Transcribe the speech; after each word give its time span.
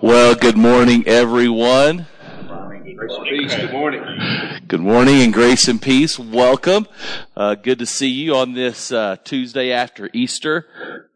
Well, 0.00 0.34
good 0.34 0.56
morning, 0.56 1.06
everyone. 1.06 2.06
Good 3.54 3.72
morning. 3.72 4.02
Good 4.66 4.80
morning 4.80 5.22
and 5.22 5.32
grace 5.32 5.68
and 5.68 5.80
peace. 5.80 6.18
Welcome. 6.18 6.88
Uh, 7.36 7.54
good 7.54 7.78
to 7.78 7.86
see 7.86 8.08
you 8.08 8.34
on 8.34 8.54
this 8.54 8.90
uh, 8.90 9.14
Tuesday 9.22 9.70
after 9.70 10.10
Easter. 10.12 10.66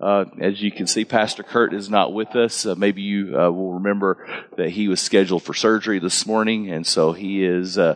Uh, 0.03 0.25
as 0.41 0.61
you 0.61 0.73
can 0.73 0.89
see, 0.89 1.05
Pastor 1.05 1.45
Kurt 1.45 1.73
is 1.73 1.89
not 1.89 2.13
with 2.13 2.35
us. 2.35 2.67
Uh, 2.67 2.75
maybe 2.75 3.03
you 3.03 3.39
uh, 3.39 3.49
will 3.51 3.75
remember 3.75 4.27
that 4.57 4.71
he 4.71 4.89
was 4.89 5.01
scheduled 5.01 5.45
for 5.45 5.55
surgery 5.55 6.01
this 6.01 6.27
morning, 6.27 6.69
and 6.69 6.85
so 6.85 7.13
he 7.13 7.45
is 7.45 7.79
uh, 7.79 7.95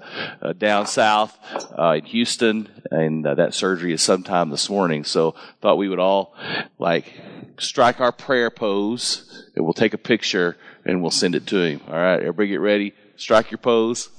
down 0.56 0.87
south 0.87 1.37
in 1.77 2.05
Houston, 2.05 2.69
and 2.92 3.24
that 3.24 3.55
surgery 3.55 3.92
is 3.92 4.02
sometime 4.02 4.50
this 4.50 4.70
morning. 4.70 5.02
So 5.02 5.34
thought 5.61 5.79
we 5.79 5.88
would 5.88 5.98
all 5.98 6.34
like 6.79 7.12
strike 7.59 8.00
our 8.00 8.12
prayer 8.12 8.50
pose, 8.50 9.50
and 9.57 9.65
we'll 9.65 9.74
take 9.74 9.95
a 9.95 9.98
picture 9.98 10.57
and 10.84 11.02
we'll 11.02 11.10
send 11.10 11.34
it 11.34 11.46
to 11.48 11.60
him. 11.60 11.80
All 11.88 11.95
right, 11.95 12.20
everybody 12.20 12.48
get 12.48 12.60
ready. 12.60 12.95
Strike 13.16 13.51
your 13.51 13.59
pose. 13.59 14.10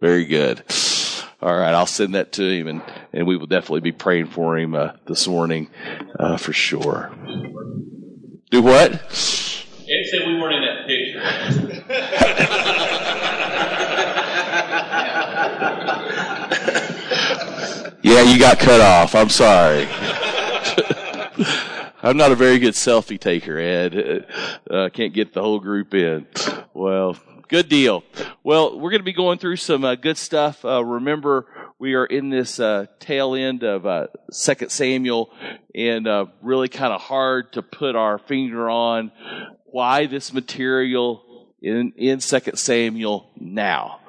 Very 0.00 0.24
good. 0.24 0.62
All 1.44 1.54
right, 1.54 1.74
I'll 1.74 1.84
send 1.84 2.14
that 2.14 2.32
to 2.32 2.42
him, 2.42 2.66
and, 2.68 2.80
and 3.12 3.26
we 3.26 3.36
will 3.36 3.46
definitely 3.46 3.82
be 3.82 3.92
praying 3.92 4.28
for 4.28 4.56
him 4.56 4.74
uh, 4.74 4.92
this 5.04 5.28
morning 5.28 5.68
uh, 6.18 6.38
for 6.38 6.54
sure. 6.54 7.12
Do 8.50 8.62
what? 8.62 8.94
Ed 8.94 9.10
said 9.10 10.26
we 10.26 10.40
weren't 10.40 10.54
in 10.54 10.62
that 10.64 10.86
picture. 10.86 11.20
yeah, 18.02 18.22
you 18.22 18.38
got 18.38 18.58
cut 18.58 18.80
off. 18.80 19.14
I'm 19.14 19.28
sorry. 19.28 19.86
I'm 22.02 22.16
not 22.16 22.32
a 22.32 22.36
very 22.36 22.58
good 22.58 22.72
selfie 22.72 23.20
taker, 23.20 23.58
Ed. 23.58 24.26
Uh, 24.70 24.88
can't 24.90 25.12
get 25.12 25.34
the 25.34 25.42
whole 25.42 25.60
group 25.60 25.92
in. 25.92 26.26
Well, 26.72 27.18
good 27.48 27.68
deal. 27.68 28.02
Well, 28.42 28.78
we're 28.78 28.90
going 28.90 29.00
to 29.00 29.04
be 29.04 29.12
going 29.12 29.38
through 29.38 29.56
some 29.56 29.84
uh, 29.84 29.94
good 29.94 30.18
stuff. 30.18 30.64
Uh, 30.64 30.84
remember, 30.84 31.46
we 31.78 31.94
are 31.94 32.04
in 32.04 32.30
this 32.30 32.60
uh, 32.60 32.86
tail 32.98 33.34
end 33.34 33.62
of 33.62 33.86
uh, 33.86 34.06
Second 34.30 34.70
Samuel, 34.70 35.30
and 35.74 36.06
uh, 36.06 36.26
really 36.42 36.68
kind 36.68 36.92
of 36.92 37.00
hard 37.00 37.52
to 37.54 37.62
put 37.62 37.96
our 37.96 38.18
finger 38.18 38.70
on 38.70 39.12
why 39.66 40.06
this 40.06 40.32
material 40.32 41.52
in 41.60 41.92
in 41.96 42.20
Second 42.20 42.56
Samuel 42.56 43.30
now. 43.36 44.00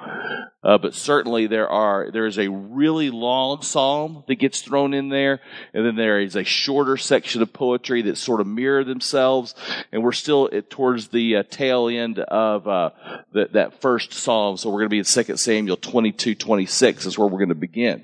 Uh, 0.66 0.80
but 0.80 0.96
certainly 0.96 1.46
there 1.46 1.70
are 1.70 2.10
there 2.10 2.26
is 2.26 2.40
a 2.40 2.50
really 2.50 3.12
long 3.12 3.62
psalm 3.62 4.24
that 4.28 4.36
gets 4.36 4.62
thrown 4.62 4.96
in 4.96 5.10
there, 5.10 5.40
and 5.76 5.86
then 5.86 5.96
there 5.96 6.20
is 6.20 6.36
a 6.36 6.44
shorter 6.44 6.98
section 6.98 7.44
of 7.44 7.54
poetry 7.54 8.02
that 8.02 8.18
sort 8.18 8.42
of 8.42 8.48
mirror 8.48 8.84
themselves. 8.84 9.54
And 9.92 10.04
we're 10.04 10.12
still 10.12 10.50
at, 10.52 10.72
towards 10.72 11.10
the 11.10 11.38
uh, 11.38 11.44
tail 11.44 11.88
end 11.88 12.18
of 12.18 12.68
uh, 12.68 12.90
the, 13.32 13.50
that 13.52 13.80
first 13.80 14.12
psalm, 14.12 14.58
so 14.58 14.70
we're 14.70 14.80
going 14.80 14.90
to 14.90 14.96
be 14.96 14.98
in 14.98 15.04
Second 15.04 15.38
Samuel 15.38 15.78
22, 15.78 16.34
26 16.34 17.06
is 17.06 17.18
where 17.18 17.28
we're 17.28 17.38
going 17.38 17.50
to 17.50 17.56
begin. 17.56 18.04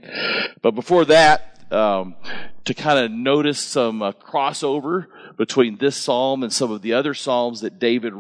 But 0.62 0.76
before 0.76 1.06
that, 1.06 1.58
um, 1.72 2.16
to 2.66 2.76
kind 2.76 3.00
of 3.00 3.12
notice 3.12 3.60
some 3.60 4.04
uh, 4.04 4.12
crossover 4.12 5.08
between 5.38 5.78
this 5.78 5.96
psalm 5.96 6.44
and 6.44 6.52
some 6.52 6.72
of 6.72 6.82
the 6.82 6.94
other 6.94 7.14
psalms 7.14 7.62
that 7.62 7.80
David 7.80 8.14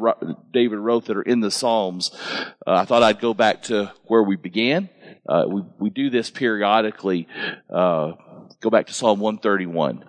David 0.52 0.80
wrote 0.80 1.06
that 1.06 1.18
are 1.18 1.22
in 1.22 1.40
the 1.40 1.52
Psalms. 1.52 2.12
Uh, 2.66 2.74
I 2.74 2.86
thought 2.86 3.04
I'd 3.04 3.20
go 3.20 3.34
back 3.34 3.64
to 3.64 3.92
where 4.06 4.24
we 4.24 4.36
began. 4.36 4.90
Uh, 5.28 5.46
we 5.48 5.64
we 5.80 5.90
do 5.90 6.10
this 6.10 6.30
periodically. 6.30 7.28
Uh, 7.70 8.14
go 8.60 8.70
back 8.70 8.88
to 8.88 8.94
Psalm 8.94 9.20
131, 9.20 10.04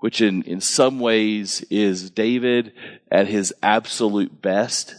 which 0.00 0.20
in 0.20 0.42
in 0.42 0.60
some 0.60 1.00
ways 1.00 1.64
is 1.70 2.10
David 2.10 2.72
at 3.10 3.26
his 3.26 3.52
absolute 3.62 4.40
best. 4.40 4.94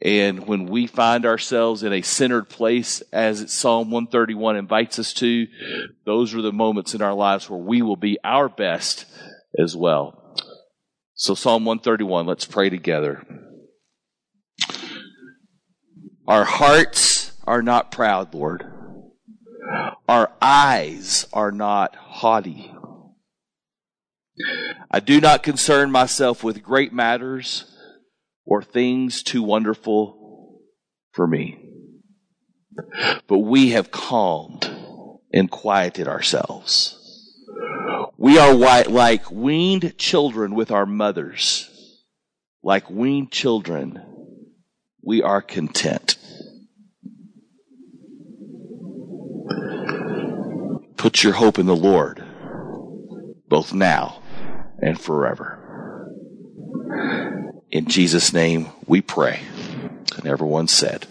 And 0.00 0.46
when 0.46 0.66
we 0.66 0.86
find 0.86 1.26
ourselves 1.26 1.82
in 1.82 1.92
a 1.92 2.02
centered 2.02 2.48
place, 2.48 3.02
as 3.12 3.52
Psalm 3.52 3.90
131 3.90 4.56
invites 4.56 5.00
us 5.00 5.12
to, 5.14 5.48
those 6.04 6.34
are 6.34 6.42
the 6.42 6.52
moments 6.52 6.94
in 6.94 7.02
our 7.02 7.14
lives 7.14 7.50
where 7.50 7.58
we 7.58 7.82
will 7.82 7.96
be 7.96 8.16
our 8.22 8.48
best 8.48 9.06
as 9.58 9.76
well. 9.76 10.17
So, 11.20 11.34
Psalm 11.34 11.64
131, 11.64 12.26
let's 12.26 12.44
pray 12.44 12.70
together. 12.70 13.26
Our 16.28 16.44
hearts 16.44 17.32
are 17.44 17.60
not 17.60 17.90
proud, 17.90 18.32
Lord. 18.32 18.64
Our 20.08 20.30
eyes 20.40 21.26
are 21.32 21.50
not 21.50 21.96
haughty. 21.96 22.72
I 24.92 25.00
do 25.00 25.20
not 25.20 25.42
concern 25.42 25.90
myself 25.90 26.44
with 26.44 26.62
great 26.62 26.92
matters 26.92 27.64
or 28.44 28.62
things 28.62 29.24
too 29.24 29.42
wonderful 29.42 30.60
for 31.10 31.26
me. 31.26 31.58
But 33.26 33.40
we 33.40 33.70
have 33.70 33.90
calmed 33.90 34.70
and 35.32 35.50
quieted 35.50 36.06
ourselves. 36.06 36.97
We 38.20 38.36
are 38.36 38.52
like 38.52 39.30
weaned 39.30 39.96
children 39.96 40.56
with 40.56 40.72
our 40.72 40.86
mothers. 40.86 41.70
Like 42.64 42.90
weaned 42.90 43.30
children, 43.30 44.04
we 45.00 45.22
are 45.22 45.40
content. 45.40 46.16
Put 50.96 51.22
your 51.22 51.34
hope 51.34 51.60
in 51.60 51.66
the 51.66 51.76
Lord, 51.76 52.24
both 53.46 53.72
now 53.72 54.20
and 54.82 55.00
forever. 55.00 55.54
In 57.70 57.86
Jesus' 57.86 58.32
name 58.32 58.66
we 58.84 59.00
pray. 59.00 59.42
And 60.16 60.26
everyone 60.26 60.66
said, 60.66 61.06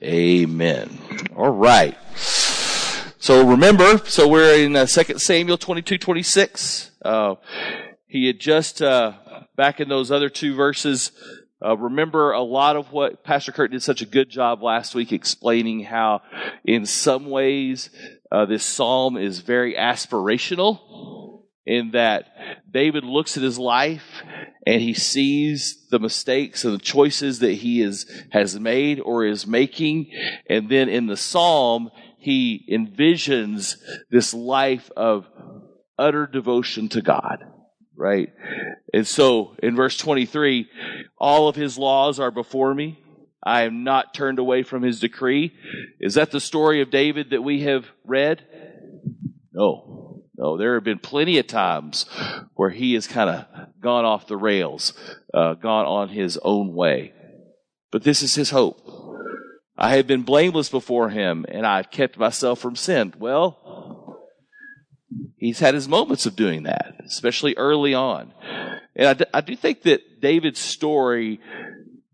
Amen. 0.00 0.98
All 1.34 1.50
right. 1.50 1.98
So 3.22 3.46
remember, 3.46 3.98
so 4.06 4.26
we're 4.26 4.64
in 4.64 4.74
uh, 4.74 4.86
2 4.86 5.18
Samuel 5.18 5.58
22, 5.58 5.98
26. 5.98 6.90
Uh, 7.04 7.34
he 8.06 8.26
had 8.26 8.40
just, 8.40 8.80
uh, 8.80 9.12
back 9.58 9.78
in 9.78 9.90
those 9.90 10.10
other 10.10 10.30
two 10.30 10.54
verses, 10.54 11.12
uh, 11.62 11.76
remember 11.76 12.32
a 12.32 12.40
lot 12.40 12.76
of 12.76 12.92
what 12.92 13.22
Pastor 13.22 13.52
Kurt 13.52 13.72
did 13.72 13.82
such 13.82 14.00
a 14.00 14.06
good 14.06 14.30
job 14.30 14.62
last 14.62 14.94
week 14.94 15.12
explaining 15.12 15.84
how 15.84 16.22
in 16.64 16.86
some 16.86 17.28
ways 17.28 17.90
uh, 18.32 18.46
this 18.46 18.64
psalm 18.64 19.18
is 19.18 19.40
very 19.40 19.74
aspirational 19.74 21.42
in 21.66 21.90
that 21.90 22.24
David 22.70 23.04
looks 23.04 23.36
at 23.36 23.42
his 23.42 23.58
life 23.58 24.22
and 24.66 24.80
he 24.80 24.94
sees 24.94 25.86
the 25.90 25.98
mistakes 25.98 26.64
and 26.64 26.72
the 26.72 26.78
choices 26.78 27.40
that 27.40 27.52
he 27.52 27.82
is, 27.82 28.10
has 28.30 28.58
made 28.58 28.98
or 28.98 29.26
is 29.26 29.46
making. 29.46 30.10
And 30.48 30.70
then 30.70 30.88
in 30.88 31.06
the 31.06 31.16
Psalm, 31.16 31.90
he 32.20 32.64
envisions 32.70 33.76
this 34.10 34.32
life 34.32 34.90
of 34.96 35.26
utter 35.98 36.26
devotion 36.26 36.88
to 36.90 37.02
God. 37.02 37.44
Right? 37.96 38.28
And 38.94 39.06
so 39.06 39.56
in 39.62 39.74
verse 39.74 39.96
23, 39.96 40.68
all 41.18 41.48
of 41.48 41.56
his 41.56 41.76
laws 41.76 42.20
are 42.20 42.30
before 42.30 42.74
me. 42.74 43.02
I 43.42 43.62
am 43.62 43.84
not 43.84 44.14
turned 44.14 44.38
away 44.38 44.62
from 44.62 44.82
his 44.82 45.00
decree. 45.00 45.52
Is 45.98 46.14
that 46.14 46.30
the 46.30 46.40
story 46.40 46.82
of 46.82 46.90
David 46.90 47.30
that 47.30 47.42
we 47.42 47.62
have 47.62 47.86
read? 48.04 48.42
No. 49.52 50.22
No, 50.36 50.56
there 50.56 50.74
have 50.74 50.84
been 50.84 50.98
plenty 50.98 51.38
of 51.38 51.46
times 51.46 52.06
where 52.54 52.70
he 52.70 52.94
has 52.94 53.06
kind 53.06 53.28
of 53.28 53.44
gone 53.80 54.06
off 54.06 54.26
the 54.26 54.36
rails, 54.36 54.94
uh, 55.34 55.54
gone 55.54 55.84
on 55.84 56.08
his 56.08 56.38
own 56.42 56.72
way. 56.74 57.12
But 57.90 58.04
this 58.04 58.22
is 58.22 58.34
his 58.34 58.50
hope. 58.50 58.80
I 59.80 59.96
had 59.96 60.06
been 60.06 60.22
blameless 60.22 60.68
before 60.68 61.08
him, 61.08 61.46
and 61.48 61.66
I've 61.66 61.90
kept 61.90 62.18
myself 62.18 62.58
from 62.58 62.76
sin. 62.76 63.14
Well, 63.18 64.20
he's 65.38 65.58
had 65.58 65.72
his 65.72 65.88
moments 65.88 66.26
of 66.26 66.36
doing 66.36 66.64
that, 66.64 66.96
especially 67.06 67.54
early 67.56 67.94
on. 67.94 68.34
And 68.94 69.06
I 69.06 69.14
do, 69.40 69.52
do 69.52 69.56
think 69.56 69.82
that 69.82 70.20
David's 70.20 70.60
story 70.60 71.40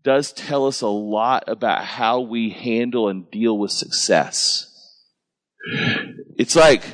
does 0.03 0.31
tell 0.31 0.65
us 0.65 0.79
a 0.79 0.87
lot 0.87 1.43
about 1.47 1.83
how 1.83 2.21
we 2.21 2.51
handle 2.51 3.09
and 3.09 3.29
deal 3.29 3.57
with 3.57 3.71
success. 3.71 4.63
It's 6.37 6.55
like 6.55 6.85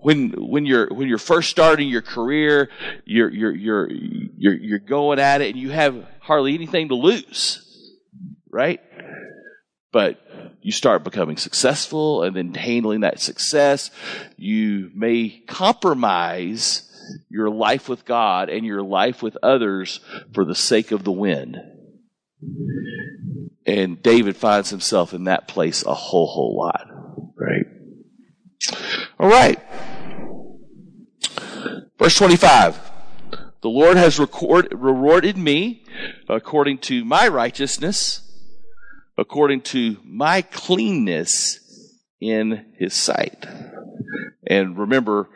when 0.00 0.30
when 0.30 0.64
you're 0.64 0.88
when 0.88 1.08
you're 1.08 1.18
first 1.18 1.50
starting 1.50 1.90
your 1.90 2.00
career, 2.00 2.70
you're 3.04 3.30
you're 3.30 3.54
you're 3.54 3.90
you're 3.90 4.54
you're 4.54 4.78
going 4.78 5.18
at 5.18 5.42
it 5.42 5.50
and 5.50 5.58
you 5.58 5.68
have 5.70 6.06
hardly 6.20 6.54
anything 6.54 6.88
to 6.88 6.94
lose. 6.94 7.62
Right? 8.50 8.80
But 9.90 10.20
you 10.60 10.72
start 10.72 11.04
becoming 11.04 11.36
successful 11.36 12.22
and 12.22 12.36
then 12.36 12.54
handling 12.54 13.00
that 13.00 13.20
success, 13.20 13.90
you 14.36 14.90
may 14.94 15.42
compromise 15.46 16.84
your 17.30 17.48
life 17.48 17.88
with 17.88 18.04
God 18.04 18.50
and 18.50 18.66
your 18.66 18.82
life 18.82 19.22
with 19.22 19.36
others 19.42 20.00
for 20.34 20.44
the 20.44 20.54
sake 20.54 20.92
of 20.92 21.04
the 21.04 21.12
win. 21.12 21.56
And 23.66 24.02
David 24.02 24.36
finds 24.36 24.70
himself 24.70 25.12
in 25.12 25.24
that 25.24 25.48
place 25.48 25.84
a 25.84 25.94
whole, 25.94 26.26
whole 26.26 26.56
lot, 26.56 26.86
right? 27.36 27.64
All 29.18 29.28
right. 29.28 29.58
Verse 31.98 32.16
25. 32.16 32.80
The 33.60 33.68
Lord 33.68 33.96
has 33.96 34.18
record, 34.18 34.68
rewarded 34.72 35.36
me 35.36 35.84
according 36.28 36.78
to 36.78 37.04
my 37.04 37.26
righteousness, 37.26 38.27
according 39.18 39.60
to 39.60 39.96
my 40.04 40.40
cleanness 40.42 41.58
in 42.20 42.72
his 42.78 42.94
sight. 42.94 43.46
And 44.46 44.78
remember, 44.78 45.28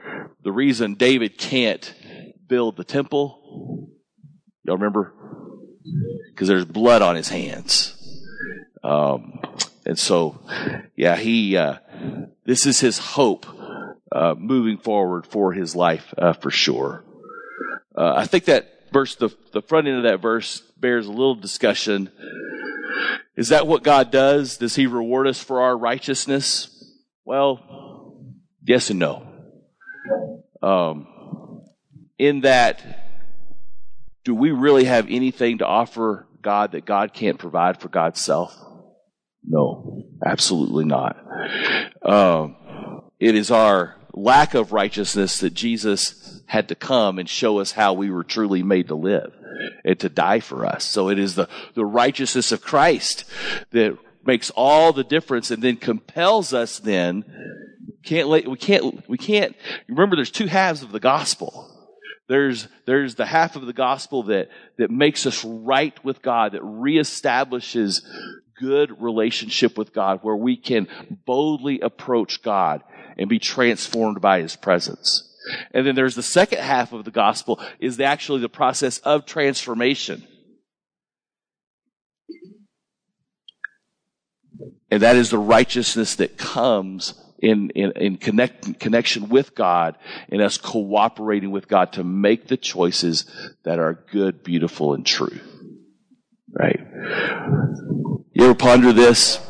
the 0.43 0.53
reason 0.53 0.95
David 0.95 1.37
can't 1.37 1.93
build 2.47 2.77
the 2.77 2.85
temple, 2.85 3.91
y'all 4.63 4.77
remember? 4.77 5.13
Because 6.31 6.49
there's 6.49 6.65
blood 6.65 7.03
on 7.03 7.17
his 7.17 7.29
hands. 7.29 7.97
Um, 8.85 9.41
and 9.85 9.99
so, 9.99 10.39
yeah, 10.97 11.17
he, 11.17 11.57
uh, 11.57 11.79
this 12.45 12.67
is 12.67 12.81
his 12.81 12.99
hope, 12.99 13.47
uh, 14.11 14.35
moving 14.39 14.79
forward 14.79 15.27
for 15.27 15.53
his 15.53 15.75
life, 15.75 16.15
uh, 16.17 16.33
for 16.33 16.51
sure. 16.51 17.05
Uh, 17.97 18.15
I 18.17 18.27
think 18.27 18.45
that 18.47 18.93
verse, 18.93 19.17
the, 19.17 19.31
the 19.53 19.63
front 19.63 19.89
end 19.89 19.99
of 19.99 20.03
that 20.05 20.21
verse 20.21 20.61
bears 20.79 21.07
a 21.07 21.11
little 21.11 21.35
discussion. 21.35 22.11
Is 23.37 23.49
that 23.49 23.67
what 23.67 23.83
God 23.83 24.11
does? 24.11 24.59
Does 24.59 24.75
he 24.75 24.87
reward 24.87 25.27
us 25.27 25.43
for 25.43 25.63
our 25.63 25.77
righteousness? 25.77 26.69
Well, 27.25 28.19
yes 28.63 28.91
and 28.91 28.99
no. 28.99 29.27
Um, 30.63 31.07
in 32.19 32.43
that, 32.43 33.09
do 34.25 34.35
we 34.35 34.51
really 34.51 34.85
have 34.85 35.07
anything 35.09 35.59
to 35.59 35.67
offer 35.67 36.27
God 36.43 36.73
that 36.73 36.85
God 36.85 37.15
can't 37.15 37.39
provide 37.39 37.81
for 37.81 37.89
God's 37.89 38.21
self? 38.21 38.57
No, 39.45 40.05
absolutely 40.25 40.85
not. 40.85 41.17
Um, 42.03 42.57
it 43.19 43.35
is 43.35 43.51
our 43.51 43.97
lack 44.13 44.55
of 44.55 44.73
righteousness 44.73 45.39
that 45.39 45.55
Jesus 45.55 46.43
had 46.47 46.69
to 46.69 46.75
come 46.75 47.19
and 47.19 47.29
show 47.29 47.61
us 47.61 47.73
how 47.73 47.95
we 47.95 48.11
were 48.11 48.25
truly 48.25 48.63
made 48.63 48.89
to 48.89 48.95
live 48.95 49.33
and 49.85 49.99
to 50.01 50.09
die 50.09 50.41
for 50.41 50.67
us. 50.67 50.85
So 50.85 51.09
it 51.09 51.19
is 51.19 51.35
the, 51.35 51.49
the 51.75 51.85
righteousness 51.85 52.53
of 52.53 52.63
Christ 52.63 53.25
that 53.71 53.99
makes 54.25 54.51
all 54.51 54.93
the 54.93 55.05
difference 55.05 55.51
and 55.51 55.63
then 55.63 55.77
compels 55.77 56.53
us 56.53 56.79
then 56.79 57.25
can't 58.05 58.29
let, 58.29 58.49
we 58.49 58.57
can't 58.57 59.09
we 59.09 59.19
can't 59.19 59.55
remember 59.89 60.17
there's 60.17 60.31
two 60.31 60.47
halves 60.47 60.83
of 60.83 60.93
the 60.93 61.01
gospel 61.01 61.69
there's 62.29 62.69
there's 62.87 63.15
the 63.15 63.27
half 63.27 63.57
of 63.57 63.67
the 63.67 63.73
gospel 63.73 64.25
that 64.25 64.49
that 64.79 64.91
makes 64.91 65.27
us 65.27 65.45
right 65.45 66.03
with 66.05 66.23
God 66.23 66.53
that 66.53 66.63
reestablishes 66.63 68.03
good 68.59 69.01
relationship 69.03 69.77
with 69.77 69.93
God 69.93 70.21
where 70.23 70.37
we 70.37 70.57
can 70.57 70.89
boldly 71.27 71.81
approach 71.81 72.43
God 72.43 72.83
and 73.19 73.29
be 73.29 73.39
transformed 73.39 74.21
by 74.21 74.41
his 74.41 74.57
presence 74.57 75.29
and 75.73 75.87
then 75.87 75.95
there's 75.95 76.15
the 76.15 76.23
second 76.23 76.59
half 76.59 76.93
of 76.93 77.05
the 77.05 77.11
gospel 77.11 77.61
is 77.79 77.99
actually 78.01 78.41
the 78.41 78.49
process 78.49 78.99
of 78.99 79.27
transformation 79.27 80.27
And 84.93 85.01
that 85.01 85.17
is 85.17 85.31
the 85.31 85.39
righteousness 85.39 86.17
that 86.17 86.37
comes 86.37 87.15
in, 87.39 87.71
in, 87.71 87.93
in 87.93 88.19
connect, 88.19 88.79
connection 88.79 89.31
with 89.31 89.55
God 89.55 89.97
and 90.29 90.43
us 90.43 90.59
cooperating 90.59 91.51
with 91.51 91.67
God 91.67 91.95
to 91.95 92.05
make 92.05 92.47
the 92.47 92.59
choices 92.59 93.25
that 93.65 93.79
are 93.79 94.05
good, 94.13 94.43
beautiful, 94.43 94.93
and 94.93 95.07
true. 95.07 95.41
Right? 96.53 96.79
You 98.35 98.45
ever 98.45 98.55
ponder 98.55 98.93
this? 98.93 99.41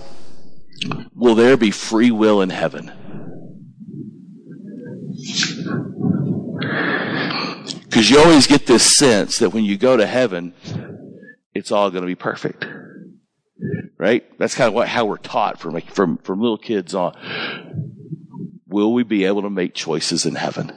Will 1.13 1.35
there 1.35 1.57
be 1.57 1.73
free 1.73 2.13
will 2.13 2.41
in 2.41 2.51
heaven? 2.51 2.93
Because 7.93 8.09
you 8.09 8.19
always 8.19 8.47
get 8.47 8.67
this 8.67 8.97
sense 8.97 9.39
that 9.39 9.51
when 9.51 9.65
you 9.65 9.77
go 9.77 9.97
to 9.97 10.07
heaven, 10.07 10.55
it's 11.55 11.71
all 11.71 11.91
going 11.91 12.03
to 12.03 12.07
be 12.07 12.15
perfect 12.15 12.65
right? 14.03 14.25
That's 14.37 14.57
kind 14.57 14.67
of 14.67 14.75
what, 14.75 14.89
how 14.89 15.05
we're 15.05 15.17
taught 15.17 15.61
from, 15.61 15.81
from, 15.83 16.19
from 16.19 16.41
little 16.41 16.59
kids 16.59 16.93
on. 16.93 17.15
Will 18.67 18.93
we 18.93 19.05
be 19.05 19.27
able 19.27 19.43
to 19.43 19.51
make 19.51 19.75
choices 19.75 20.27
in 20.27 20.35
heaven? 20.35 20.73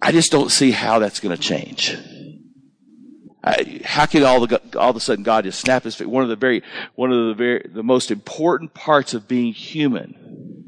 I 0.00 0.12
just 0.12 0.30
don't 0.30 0.50
see 0.50 0.70
how 0.70 1.00
that's 1.00 1.18
going 1.18 1.36
to 1.36 1.42
change. 1.42 1.96
I, 3.42 3.80
how 3.84 4.06
can 4.06 4.22
all 4.22 4.46
the 4.46 4.60
all 4.76 4.90
of 4.90 4.96
a 4.96 5.00
sudden 5.00 5.24
God 5.24 5.44
just 5.44 5.60
snap 5.60 5.82
his 5.82 5.96
face? 5.96 6.06
One 6.06 6.22
of 6.22 6.28
the 6.28 6.36
very 6.36 6.62
one 6.94 7.12
of 7.12 7.28
the 7.28 7.34
very 7.34 7.68
the 7.72 7.82
most 7.82 8.10
important 8.10 8.74
parts 8.74 9.14
of 9.14 9.26
being 9.26 9.52
human 9.52 10.64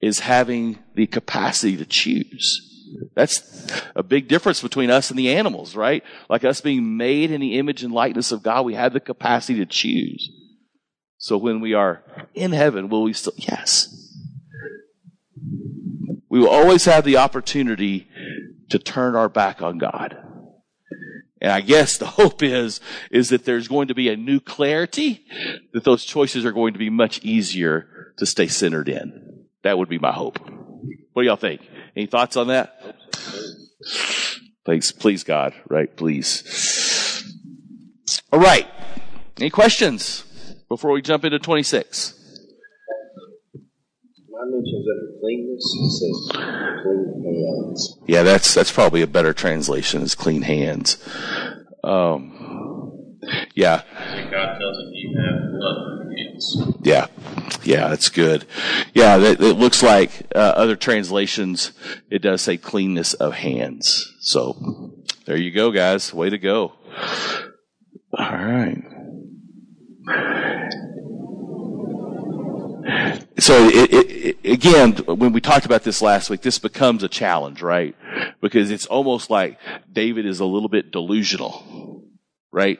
is 0.00 0.20
having 0.20 0.78
the 0.94 1.06
capacity 1.06 1.76
to 1.76 1.84
choose. 1.84 2.67
That's 3.14 3.70
a 3.94 4.02
big 4.02 4.28
difference 4.28 4.62
between 4.62 4.90
us 4.90 5.10
and 5.10 5.18
the 5.18 5.34
animals, 5.34 5.74
right? 5.74 6.02
Like 6.28 6.44
us 6.44 6.60
being 6.60 6.96
made 6.96 7.30
in 7.30 7.40
the 7.40 7.58
image 7.58 7.82
and 7.82 7.92
likeness 7.92 8.32
of 8.32 8.42
God, 8.42 8.64
we 8.64 8.74
have 8.74 8.92
the 8.92 9.00
capacity 9.00 9.58
to 9.58 9.66
choose. 9.66 10.30
So 11.18 11.36
when 11.36 11.60
we 11.60 11.74
are 11.74 12.04
in 12.34 12.52
heaven, 12.52 12.88
will 12.88 13.02
we 13.02 13.12
still? 13.12 13.32
Yes. 13.36 13.94
We 16.28 16.38
will 16.38 16.48
always 16.48 16.84
have 16.84 17.04
the 17.04 17.16
opportunity 17.16 18.08
to 18.70 18.78
turn 18.78 19.16
our 19.16 19.28
back 19.28 19.62
on 19.62 19.78
God. 19.78 20.16
And 21.40 21.52
I 21.52 21.60
guess 21.60 21.96
the 21.96 22.06
hope 22.18 22.42
is, 22.42 22.80
is 23.10 23.30
that 23.30 23.44
there's 23.44 23.68
going 23.68 23.88
to 23.88 23.94
be 23.94 24.08
a 24.08 24.16
new 24.16 24.40
clarity, 24.40 25.24
that 25.72 25.84
those 25.84 26.04
choices 26.04 26.44
are 26.44 26.52
going 26.52 26.72
to 26.72 26.78
be 26.78 26.90
much 26.90 27.20
easier 27.22 28.14
to 28.18 28.26
stay 28.26 28.48
centered 28.48 28.88
in. 28.88 29.44
That 29.62 29.78
would 29.78 29.88
be 29.88 29.98
my 29.98 30.12
hope. 30.12 30.38
What 31.12 31.22
do 31.22 31.28
y'all 31.28 31.36
think? 31.36 31.62
Any 31.96 32.06
thoughts 32.06 32.36
on 32.36 32.48
that? 32.48 32.77
Thanks. 34.66 34.92
Please, 34.92 35.24
God, 35.24 35.54
right? 35.68 35.94
Please. 35.96 37.24
All 38.32 38.40
right. 38.40 38.66
Any 39.38 39.50
questions 39.50 40.24
before 40.68 40.90
we 40.90 41.00
jump 41.00 41.24
into 41.24 41.38
26? 41.38 42.14
Mine 44.30 44.52
mentions 44.52 44.86
under 44.88 45.18
cleanness, 45.20 45.64
it 45.74 45.90
says 45.90 46.30
clean 46.82 47.66
hands. 47.66 47.98
Yeah, 48.06 48.22
that's 48.22 48.54
that's 48.54 48.70
probably 48.70 49.02
a 49.02 49.06
better 49.06 49.32
translation. 49.32 50.02
Is 50.02 50.14
clean 50.14 50.42
hands. 50.42 50.96
Um, 51.82 53.18
yeah. 53.54 53.82
God 54.30 54.58
tells 54.58 54.78
him 54.78 54.90
you 54.92 55.16
have 55.18 55.50
blood 55.50 55.76
on 55.76 56.14
hands. 56.16 56.56
Yeah, 56.82 57.06
yeah, 57.68 57.88
that's 57.88 58.08
good. 58.08 58.46
Yeah, 58.94 59.18
it, 59.18 59.40
looks 59.40 59.82
like 59.82 60.26
uh, 60.34 60.38
other 60.38 60.74
translations. 60.74 61.72
It 62.10 62.22
does 62.22 62.40
say 62.40 62.56
cleanness 62.56 63.12
of 63.12 63.34
hands. 63.34 64.16
So 64.20 64.94
there 65.26 65.36
you 65.36 65.50
go, 65.50 65.70
guys. 65.70 66.14
Way 66.14 66.30
to 66.30 66.38
go. 66.38 66.72
All 68.16 68.32
right. 68.32 68.82
So 73.38 73.68
it, 73.68 73.92
it, 73.92 74.50
again, 74.50 74.92
when 75.04 75.34
we 75.34 75.42
talked 75.42 75.66
about 75.66 75.82
this 75.84 76.00
last 76.00 76.30
week, 76.30 76.40
this 76.40 76.58
becomes 76.58 77.02
a 77.02 77.08
challenge, 77.08 77.60
right? 77.60 77.94
Because 78.40 78.70
it's 78.70 78.86
almost 78.86 79.28
like 79.28 79.58
David 79.92 80.24
is 80.24 80.40
a 80.40 80.46
little 80.46 80.70
bit 80.70 80.90
delusional, 80.90 81.87
right? 82.50 82.78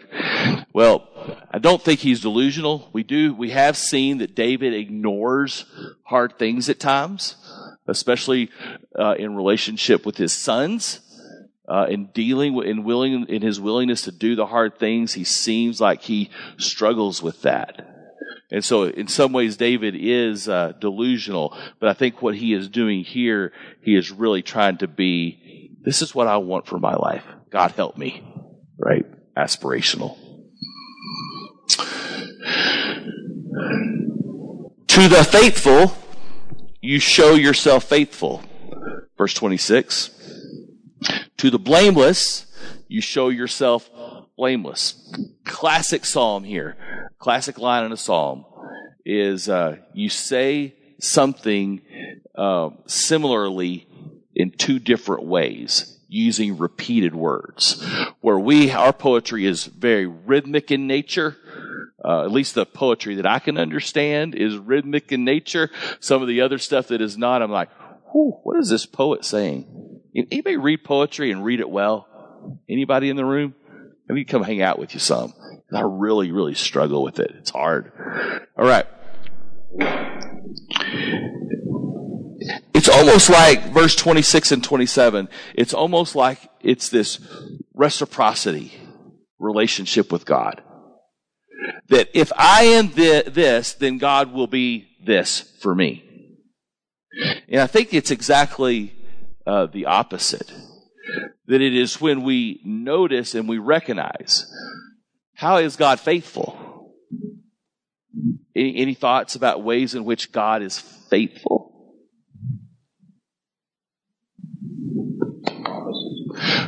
Well, 0.72 1.08
I 1.50 1.58
don't 1.58 1.82
think 1.82 2.00
he's 2.00 2.20
delusional. 2.20 2.88
We 2.92 3.02
do, 3.02 3.34
we 3.34 3.50
have 3.50 3.76
seen 3.76 4.18
that 4.18 4.34
David 4.34 4.75
ignores 4.75 5.66
hard 6.04 6.38
things 6.38 6.68
at 6.68 6.80
times, 6.80 7.37
especially 7.87 8.50
uh, 8.98 9.14
in 9.18 9.37
relationship 9.37 10.06
with 10.06 10.16
his 10.16 10.32
sons. 10.32 11.00
Uh, 11.68 11.87
in 11.90 12.06
dealing 12.14 12.54
with, 12.54 12.66
in 12.66 12.82
willing, 12.82 13.26
in 13.28 13.42
his 13.42 13.60
willingness 13.60 14.00
to 14.00 14.10
do 14.10 14.34
the 14.34 14.46
hard 14.46 14.78
things, 14.78 15.12
he 15.12 15.22
seems 15.22 15.82
like 15.82 16.00
he 16.00 16.30
struggles 16.56 17.22
with 17.22 17.42
that. 17.42 17.87
And 18.50 18.64
so, 18.64 18.84
in 18.84 19.06
some 19.06 19.32
ways, 19.34 19.58
David 19.58 19.94
is 19.94 20.48
uh, 20.48 20.72
delusional. 20.80 21.54
But 21.78 21.90
I 21.90 21.92
think 21.92 22.22
what 22.22 22.34
he 22.34 22.54
is 22.54 22.70
doing 22.70 23.04
here, 23.04 23.52
he 23.82 23.94
is 23.94 24.10
really 24.10 24.40
trying 24.40 24.78
to 24.78 24.88
be. 24.88 25.76
This 25.82 26.00
is 26.00 26.14
what 26.14 26.26
I 26.26 26.38
want 26.38 26.66
for 26.66 26.78
my 26.78 26.94
life. 26.94 27.25
God 27.50 27.72
help 27.72 27.98
me, 27.98 28.22
right? 28.78 29.04
Aspirational. 29.38 30.18
To 34.88 35.09
the 35.09 35.23
faithful, 35.23 35.97
you 36.80 36.99
show 36.99 37.35
yourself 37.35 37.85
faithful. 37.85 38.42
Verse 39.16 39.35
26. 39.35 40.11
To 41.37 41.50
the 41.50 41.59
blameless, 41.59 42.47
you 42.88 43.00
show 43.00 43.28
yourself 43.28 43.88
blameless. 44.37 45.14
Classic 45.45 46.04
psalm 46.04 46.42
here. 46.42 46.76
Classic 47.21 47.59
line 47.59 47.85
in 47.85 47.92
a 47.92 47.97
psalm 47.97 48.45
is 49.04 49.49
uh, 49.49 49.76
you 49.95 50.09
say 50.09 50.75
something 51.00 51.80
uh, 52.35 52.71
similarly 52.87 53.87
in 54.35 54.50
two 54.50 54.80
different 54.80 55.25
ways 55.25 55.98
using 56.09 56.57
repeated 56.57 57.15
words 57.15 57.85
where 58.21 58.38
we 58.38 58.71
our 58.71 58.93
poetry 58.93 59.45
is 59.45 59.67
very 59.67 60.07
rhythmic 60.07 60.71
in 60.71 60.87
nature 60.87 61.37
uh, 62.05 62.23
at 62.23 62.31
least 62.31 62.55
the 62.55 62.65
poetry 62.65 63.17
that 63.17 63.27
I 63.27 63.38
can 63.38 63.59
understand 63.59 64.35
is 64.35 64.57
rhythmic 64.57 65.11
in 65.11 65.25
nature. 65.25 65.71
Some 66.00 66.23
of 66.23 66.29
the 66.29 66.41
other 66.41 66.59
stuff 66.59 66.88
that 66.88 67.00
is 67.00 67.19
not, 67.19 67.43
I'm 67.43 67.50
like, 67.50 67.71
whew, 68.12 68.38
what 68.45 68.59
is 68.59 68.69
this 68.69 68.87
poet 68.87 69.25
saying? 69.25 70.00
Anybody 70.15 70.57
read 70.57 70.85
poetry 70.85 71.33
and 71.33 71.45
read 71.45 71.61
it 71.61 71.69
well? 71.69 72.07
Anybody 72.69 73.11
in 73.11 73.17
the 73.17 73.25
room? 73.25 73.55
Let 74.09 74.15
me 74.15 74.25
come 74.25 74.43
hang 74.43 74.62
out 74.62 74.79
with 74.79 74.95
you 74.95 75.00
some. 75.00 75.35
I 75.75 75.83
really, 75.83 76.31
really 76.33 76.55
struggle 76.55 77.03
with 77.03 77.19
it. 77.19 77.33
It's 77.37 77.50
hard. 77.50 77.93
All 78.57 78.65
right. 78.65 78.87
It's 82.75 82.88
almost 82.88 83.31
like 83.31 83.73
verse 83.73 83.95
26 83.95 84.52
and 84.52 84.64
27. 84.64 85.28
It's 85.55 85.75
almost 85.75 86.14
like 86.14 86.40
it's 86.61 86.88
this 86.88 87.19
reciprocity 87.75 88.73
relationship 89.38 90.12
with 90.12 90.25
God. 90.25 90.62
That 91.88 92.09
if 92.14 92.33
I 92.37 92.64
am 92.64 92.93
this, 92.93 93.75
then 93.75 93.99
God 93.99 94.33
will 94.33 94.47
be 94.47 94.88
this 95.05 95.40
for 95.61 95.75
me. 95.75 96.05
And 97.49 97.61
I 97.61 97.67
think 97.67 97.93
it's 97.93 98.11
exactly 98.11 98.95
uh, 99.47 99.67
the 99.67 99.87
opposite. 99.87 100.52
That 101.47 101.61
it 101.61 101.75
is 101.75 102.00
when 102.00 102.23
we 102.23 102.61
notice 102.64 103.35
and 103.35 103.49
we 103.49 103.59
recognize 103.59 104.47
how 105.35 105.59
is 105.59 105.76
God 105.76 106.00
faithful? 106.00 106.93
Any, 108.55 108.76
any 108.76 108.95
thoughts 108.95 109.35
about 109.35 109.62
ways 109.62 109.95
in 109.95 110.05
which 110.05 110.33
God 110.33 110.62
is 110.62 110.78
faithful? 110.78 111.69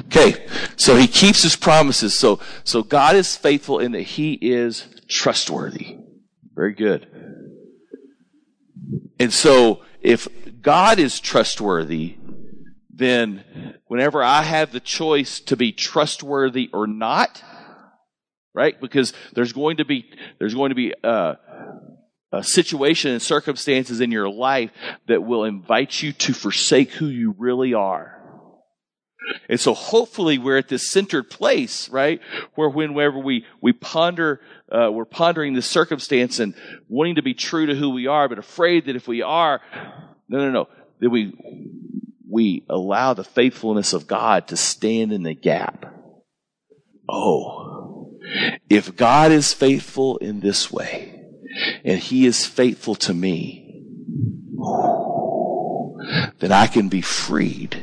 Okay, 0.07 0.47
so 0.81 0.97
he 0.97 1.07
keeps 1.07 1.43
his 1.43 1.57
promises. 1.57 2.19
So, 2.19 2.41
so 2.65 2.83
God 2.83 3.15
is 3.15 3.37
faithful 3.37 3.81
in 3.81 3.93
that 3.93 4.01
he 4.01 4.33
is 4.33 4.87
trustworthy. 5.09 5.99
Very 6.55 6.73
good. 6.73 7.07
And 9.19 9.31
so 9.31 9.83
if 10.01 10.27
God 10.63 10.99
is 10.99 11.21
trustworthy, 11.21 12.17
then 12.89 13.45
whenever 13.89 14.23
I 14.23 14.41
have 14.41 14.73
the 14.73 14.81
choice 14.81 15.39
to 15.41 15.55
be 15.55 15.71
trustworthy 15.71 16.71
or 16.73 16.87
not, 16.87 17.43
right? 18.55 18.81
Because 18.81 19.13
there's 19.35 19.53
going 19.53 19.77
to 19.77 19.85
be, 19.85 20.11
there's 20.39 20.55
going 20.55 20.71
to 20.71 20.75
be, 20.75 20.95
uh, 21.05 21.35
a 22.33 22.43
situation 22.43 23.11
and 23.11 23.21
circumstances 23.21 24.01
in 24.01 24.11
your 24.11 24.31
life 24.31 24.71
that 25.09 25.25
will 25.25 25.45
invite 25.45 26.01
you 26.01 26.13
to 26.13 26.33
forsake 26.33 26.93
who 26.93 27.07
you 27.07 27.35
really 27.37 27.75
are. 27.75 28.20
And 29.49 29.61
so 29.61 29.75
hopefully 29.75 30.39
we're 30.39 30.59
at 30.59 30.69
this 30.69 30.91
centered 30.91 31.31
place, 31.31 31.89
right? 31.89 32.21
Where 32.55 32.69
whenever 32.69 33.19
we, 33.19 33.45
we 33.61 33.73
ponder, 33.73 34.41
uh, 34.71 34.91
we're 34.93 35.05
pondering 35.05 35.55
the 35.55 35.63
circumstance 35.63 36.39
and 36.39 36.55
wanting 36.89 37.17
to 37.17 37.23
be 37.23 37.35
true 37.35 37.67
to 37.67 37.75
who 37.75 37.91
we 37.91 38.07
are, 38.07 38.29
but 38.29 38.39
afraid 38.39 38.87
that 38.87 38.97
if 38.97 39.09
we 39.09 39.23
are, 39.23 39.61
no, 40.29 40.39
no, 40.39 40.51
no, 40.51 40.69
that 41.01 41.11
we, 41.11 41.35
we 42.29 42.65
allow 42.69 43.15
the 43.15 43.25
faithfulness 43.25 43.93
of 43.93 44.07
God 44.07 44.49
to 44.49 44.57
stand 44.57 45.13
in 45.13 45.23
the 45.23 45.35
gap. 45.35 45.95
Oh, 47.09 48.19
if 48.69 48.95
God 48.97 49.33
is 49.33 49.53
faithful 49.53 50.19
in 50.19 50.41
this 50.41 50.71
way, 50.71 51.21
and 51.85 51.99
He 51.99 52.27
is 52.27 52.47
faithful 52.47 52.95
to 52.97 53.15
me, 53.15 53.85
then 56.39 56.53
I 56.53 56.67
can 56.69 56.89
be 56.89 57.01
freed 57.01 57.83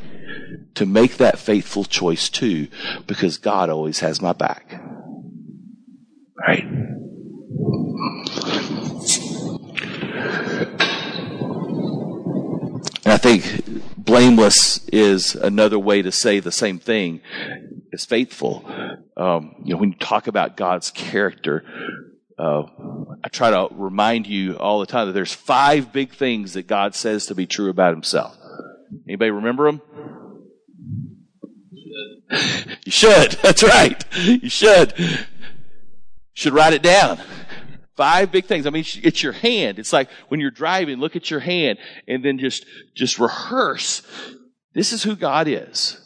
to 0.78 0.86
make 0.86 1.18
that 1.18 1.40
faithful 1.40 1.84
choice 1.84 2.30
too, 2.30 2.68
because 3.08 3.40
God 3.40 3.72
always 3.72 4.00
has 4.02 4.22
my 4.22 4.32
back. 4.34 4.80
Right? 6.48 6.64
And 13.04 13.14
I 13.14 13.18
think 13.18 13.64
blameless 13.98 14.88
is 14.90 15.34
another 15.34 15.80
way 15.80 16.04
to 16.04 16.12
say 16.12 16.40
the 16.40 16.52
same 16.52 16.78
thing 16.78 17.22
as 17.92 18.06
faithful. 18.06 18.64
Um, 19.18 19.56
you 19.64 19.74
know, 19.74 19.80
when 19.80 19.94
you 19.94 19.98
talk 19.98 20.28
about 20.28 20.58
God's 20.58 20.92
character, 20.92 21.66
uh, 22.38 22.64
I 23.24 23.30
try 23.30 23.50
to 23.50 23.70
remind 23.72 24.28
you 24.28 24.58
all 24.58 24.80
the 24.80 24.86
time 24.86 25.08
that 25.08 25.14
there's 25.14 25.34
five 25.34 25.92
big 25.92 26.14
things 26.14 26.54
that 26.54 26.68
God 26.68 26.94
says 26.94 27.26
to 27.26 27.36
be 27.36 27.48
true 27.48 27.72
about 27.72 27.94
Himself. 27.94 28.38
Anybody 29.08 29.32
remember 29.32 29.66
them? 29.66 29.82
You 32.30 32.92
should. 32.92 33.32
That's 33.44 33.64
right. 33.64 34.04
You 34.18 34.50
should. 34.50 34.94
Should 36.34 36.54
write 36.54 36.74
it 36.74 36.82
down. 36.82 37.20
Five 37.96 38.32
big 38.32 38.46
things. 38.46 38.68
I 38.68 38.70
mean, 38.70 38.86
it's 39.04 39.24
your 39.24 39.34
hand. 39.34 39.80
It's 39.80 39.92
like 39.92 40.10
when 40.28 40.40
you're 40.40 40.52
driving, 40.52 41.00
look 41.00 41.16
at 41.16 41.32
your 41.32 41.40
hand 41.40 41.80
and 42.08 42.24
then 42.24 42.38
just, 42.38 42.66
just 42.96 43.18
rehearse. 43.18 44.04
This 44.74 44.94
is 44.94 45.04
who 45.04 45.16
God 45.16 45.48
is. 45.48 46.00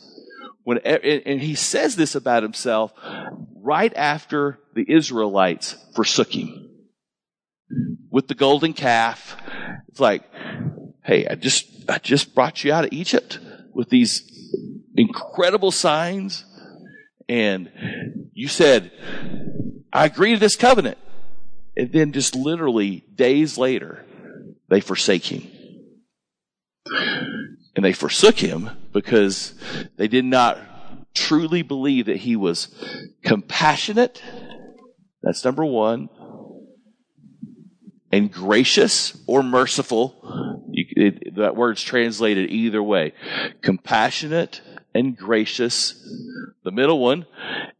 When, 0.64 0.78
and 0.78 1.42
he 1.42 1.56
says 1.56 1.96
this 1.96 2.16
about 2.16 2.44
himself 2.44 2.94
right 3.56 3.94
after 3.96 4.60
the 4.74 4.90
Israelites 4.90 5.76
forsook 5.94 6.34
him. 6.34 6.70
With 8.10 8.28
the 8.28 8.36
golden 8.36 8.74
calf. 8.74 9.36
It's 9.88 10.00
like, 10.00 10.24
hey, 11.04 11.28
I 11.28 11.36
just, 11.36 11.90
I 11.90 11.98
just 11.98 12.36
brought 12.36 12.64
you 12.64 12.72
out 12.72 12.86
of 12.86 12.94
Egypt 12.94 13.40
with 13.74 13.90
these 13.90 14.28
incredible 14.96 15.72
signs. 15.72 16.46
And 17.28 17.72
you 18.34 18.48
said, 18.48 18.92
I 19.94 20.06
agree 20.06 20.34
to 20.34 20.40
this 20.40 20.56
covenant. 20.56 20.98
And 21.78 21.92
then 21.92 22.12
just 22.12 22.36
literally 22.36 23.06
days 23.16 23.58
later, 23.58 24.06
they 24.70 24.82
forsake 24.82 25.26
him. 25.26 25.48
And 27.76 27.86
they 27.86 27.94
forsook 27.94 28.38
him 28.40 28.70
because 28.92 29.54
they 29.98 30.08
did 30.08 30.26
not 30.26 30.60
truly 31.14 31.62
believe 31.62 32.08
that 32.08 32.18
he 32.18 32.36
was 32.36 32.68
compassionate. 33.24 34.22
That's 35.24 35.46
number 35.46 35.64
one. 35.64 36.10
And 38.12 38.30
gracious 38.30 39.18
or 39.26 39.42
merciful. 39.42 40.66
You, 40.70 40.86
it, 40.90 41.36
that 41.38 41.56
word's 41.56 41.82
translated 41.82 42.50
either 42.50 42.84
way. 42.84 43.14
Compassionate 43.62 44.62
and 44.94 45.16
gracious. 45.18 45.94
The 46.64 46.72
middle 46.72 47.00
one 47.00 47.26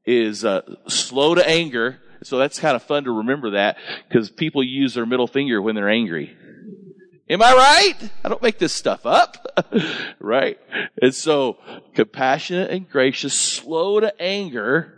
is 0.06 0.44
uh, 0.46 0.62
slow 0.88 1.36
to 1.36 1.48
anger 1.48 2.00
so 2.24 2.38
that's 2.38 2.60
kind 2.60 2.76
of 2.76 2.84
fun 2.84 3.06
to 3.06 3.12
remember 3.12 3.52
that 3.52 3.78
because 4.08 4.30
people 4.30 4.64
use 4.64 4.94
their 4.94 5.06
middle 5.06 5.28
finger 5.28 5.62
when 5.62 5.76
they're 5.76 5.90
angry. 5.90 6.36
Am 7.30 7.42
I 7.42 7.54
right? 7.54 8.10
I 8.24 8.30
don't 8.30 8.42
make 8.42 8.60
this 8.60 8.74
stuff 8.74 9.06
up. 9.06 9.48
right? 10.20 10.60
And 11.02 11.16
so 11.16 11.58
compassionate 11.96 12.70
and 12.70 12.88
gracious, 12.88 13.34
slow 13.34 14.00
to 14.00 14.22
anger, 14.22 14.94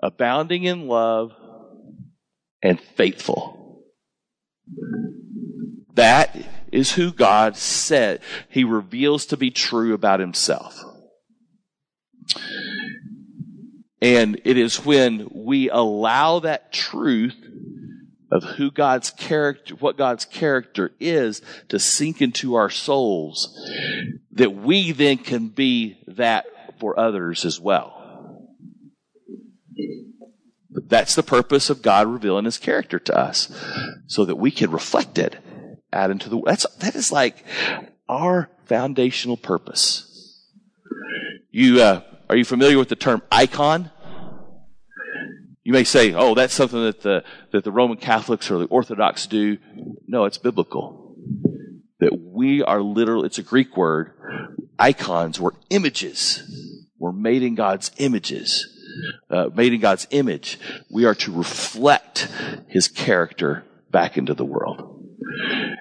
abounding 0.00 0.64
in 0.64 0.86
love, 0.86 1.32
and 2.62 2.78
faithful. 2.80 3.82
That 5.94 6.36
is 6.72 6.92
who 6.92 7.12
God 7.12 7.56
said 7.56 8.20
he 8.48 8.64
reveals 8.64 9.26
to 9.26 9.36
be 9.36 9.50
true 9.50 9.94
about 9.94 10.20
himself. 10.20 10.82
And 14.00 14.40
it 14.44 14.56
is 14.56 14.84
when 14.84 15.28
we 15.32 15.70
allow 15.70 16.38
that 16.40 16.72
truth 16.72 17.36
of 18.30 18.44
who 18.44 18.70
God's 18.70 19.10
character, 19.10 19.74
what 19.76 19.96
God's 19.96 20.24
character 20.24 20.92
is 21.00 21.42
to 21.68 21.78
sink 21.78 22.20
into 22.20 22.54
our 22.54 22.70
souls 22.70 23.58
that 24.32 24.54
we 24.54 24.92
then 24.92 25.18
can 25.18 25.48
be 25.48 25.98
that 26.06 26.46
for 26.78 26.98
others 26.98 27.44
as 27.44 27.58
well. 27.58 27.94
That's 30.70 31.14
the 31.14 31.22
purpose 31.22 31.70
of 31.70 31.82
God 31.82 32.06
revealing 32.06 32.44
his 32.44 32.58
character 32.58 32.98
to 32.98 33.16
us 33.16 33.50
so 34.06 34.24
that 34.26 34.36
we 34.36 34.50
can 34.50 34.70
reflect 34.70 35.18
it 35.18 35.36
out 35.92 36.10
into 36.10 36.28
the, 36.28 36.40
that's, 36.44 36.66
that 36.76 36.94
is 36.94 37.10
like 37.12 37.44
our 38.08 38.50
foundational 38.66 39.36
purpose. 39.36 40.04
You, 41.50 41.80
uh, 41.82 42.02
are 42.28 42.36
you 42.36 42.44
familiar 42.44 42.78
with 42.78 42.88
the 42.88 42.96
term 42.96 43.22
icon? 43.32 43.90
You 45.64 45.72
may 45.72 45.84
say, 45.84 46.14
oh, 46.14 46.34
that's 46.34 46.54
something 46.54 46.82
that 46.82 47.02
the, 47.02 47.24
that 47.52 47.64
the 47.64 47.72
Roman 47.72 47.98
Catholics 47.98 48.50
or 48.50 48.58
the 48.58 48.66
Orthodox 48.66 49.26
do. 49.26 49.58
No, 50.06 50.24
it's 50.24 50.38
biblical. 50.38 51.14
That 52.00 52.18
we 52.18 52.62
are 52.62 52.80
literally, 52.80 53.26
it's 53.26 53.38
a 53.38 53.42
Greek 53.42 53.76
word. 53.76 54.12
Icons 54.78 55.40
were 55.40 55.54
images. 55.68 56.42
We're 56.98 57.12
made 57.12 57.42
in 57.42 57.54
God's 57.54 57.90
images. 57.98 58.66
Uh, 59.28 59.50
made 59.54 59.72
in 59.74 59.80
God's 59.80 60.06
image. 60.10 60.58
We 60.90 61.04
are 61.04 61.14
to 61.16 61.32
reflect 61.32 62.28
His 62.68 62.88
character 62.88 63.64
back 63.90 64.16
into 64.16 64.34
the 64.34 64.44
world. 64.44 65.04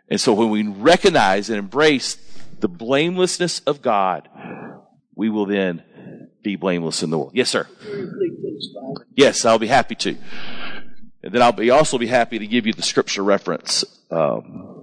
And 0.10 0.20
so 0.20 0.34
when 0.34 0.50
we 0.50 0.64
recognize 0.64 1.50
and 1.50 1.60
embrace 1.60 2.16
the 2.60 2.68
blamelessness 2.68 3.60
of 3.62 3.82
God, 3.82 4.30
we 5.16 5.30
will 5.30 5.46
then 5.46 5.84
be 6.44 6.56
blameless 6.56 7.04
in 7.04 7.10
the 7.10 7.18
world. 7.18 7.32
Yes, 7.34 7.50
sir. 7.50 7.68
Yes, 9.16 9.46
I'll 9.46 9.60
be 9.60 9.68
happy 9.68 9.96
to. 9.96 10.18
And 11.24 11.34
then 11.34 11.42
I'll 11.42 11.52
be 11.52 11.70
also 11.70 11.98
be 11.98 12.08
happy 12.08 12.40
to 12.40 12.48
give 12.48 12.66
you 12.66 12.74
the 12.74 12.84
scripture 12.84 13.24
reference. 13.24 13.84
Um, 14.10 14.78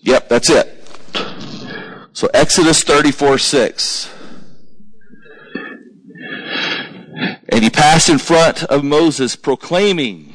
Yep, 0.00 0.28
that's 0.28 0.50
it. 0.50 0.84
So 2.12 2.28
Exodus 2.34 2.82
34 2.82 3.38
6. 3.38 4.10
And 7.48 7.62
he 7.62 7.70
passed 7.70 8.08
in 8.08 8.18
front 8.18 8.64
of 8.64 8.82
Moses 8.82 9.36
proclaiming, 9.36 10.33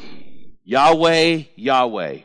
Yahweh, 0.70 1.46
Yahweh. 1.56 2.20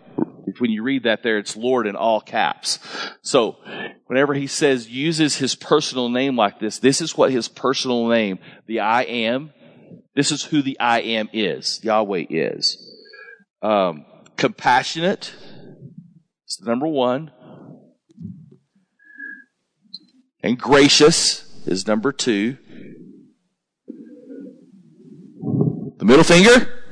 When 0.59 0.71
you 0.71 0.83
read 0.83 1.05
that 1.05 1.23
there, 1.23 1.39
it's 1.39 1.57
Lord 1.57 1.87
in 1.87 1.97
all 1.97 2.21
caps. 2.21 2.79
So, 3.23 3.57
whenever 4.07 4.35
he 4.35 4.47
says, 4.47 4.87
uses 4.87 5.37
his 5.37 5.55
personal 5.55 6.11
name 6.11 6.37
like 6.37 6.61
this, 6.61 6.79
this 6.79 7.01
is 7.01 7.17
what 7.17 7.33
his 7.33 7.49
personal 7.49 8.07
name, 8.07 8.39
the 8.67 8.81
I 8.81 9.05
am, 9.05 9.55
this 10.15 10.31
is 10.31 10.45
who 10.45 10.61
the 10.61 10.79
I 10.79 11.01
am 11.01 11.31
is. 11.33 11.81
Yahweh 11.83 12.27
is. 12.29 12.77
Um, 13.63 14.05
compassionate 14.37 15.33
is 16.47 16.61
number 16.61 16.87
one. 16.87 17.31
And 20.43 20.59
gracious 20.59 21.51
is 21.67 21.87
number 21.87 22.13
two. 22.13 22.59
The 25.97 26.05
middle 26.05 26.25
finger? 26.25 26.84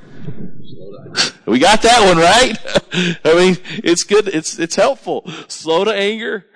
We 1.47 1.59
got 1.59 1.83
that 1.83 2.07
one 2.07 2.19
right. 2.19 2.57
I 3.25 3.35
mean, 3.35 3.57
it's 3.85 4.05
good. 4.05 4.29
It's, 4.29 4.59
it's 4.59 4.77
helpful. 4.77 5.29
Slow 5.49 5.85
to 5.85 5.93
anger, 5.93 6.47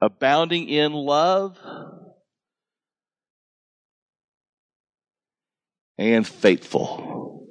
abounding 0.00 0.68
in 0.68 0.92
love, 0.92 1.58
and 5.98 6.26
faithful. 6.26 7.48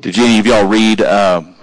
Did 0.00 0.18
any 0.18 0.38
of 0.38 0.46
y'all 0.46 0.66
read 0.66 1.00
um, 1.00 1.53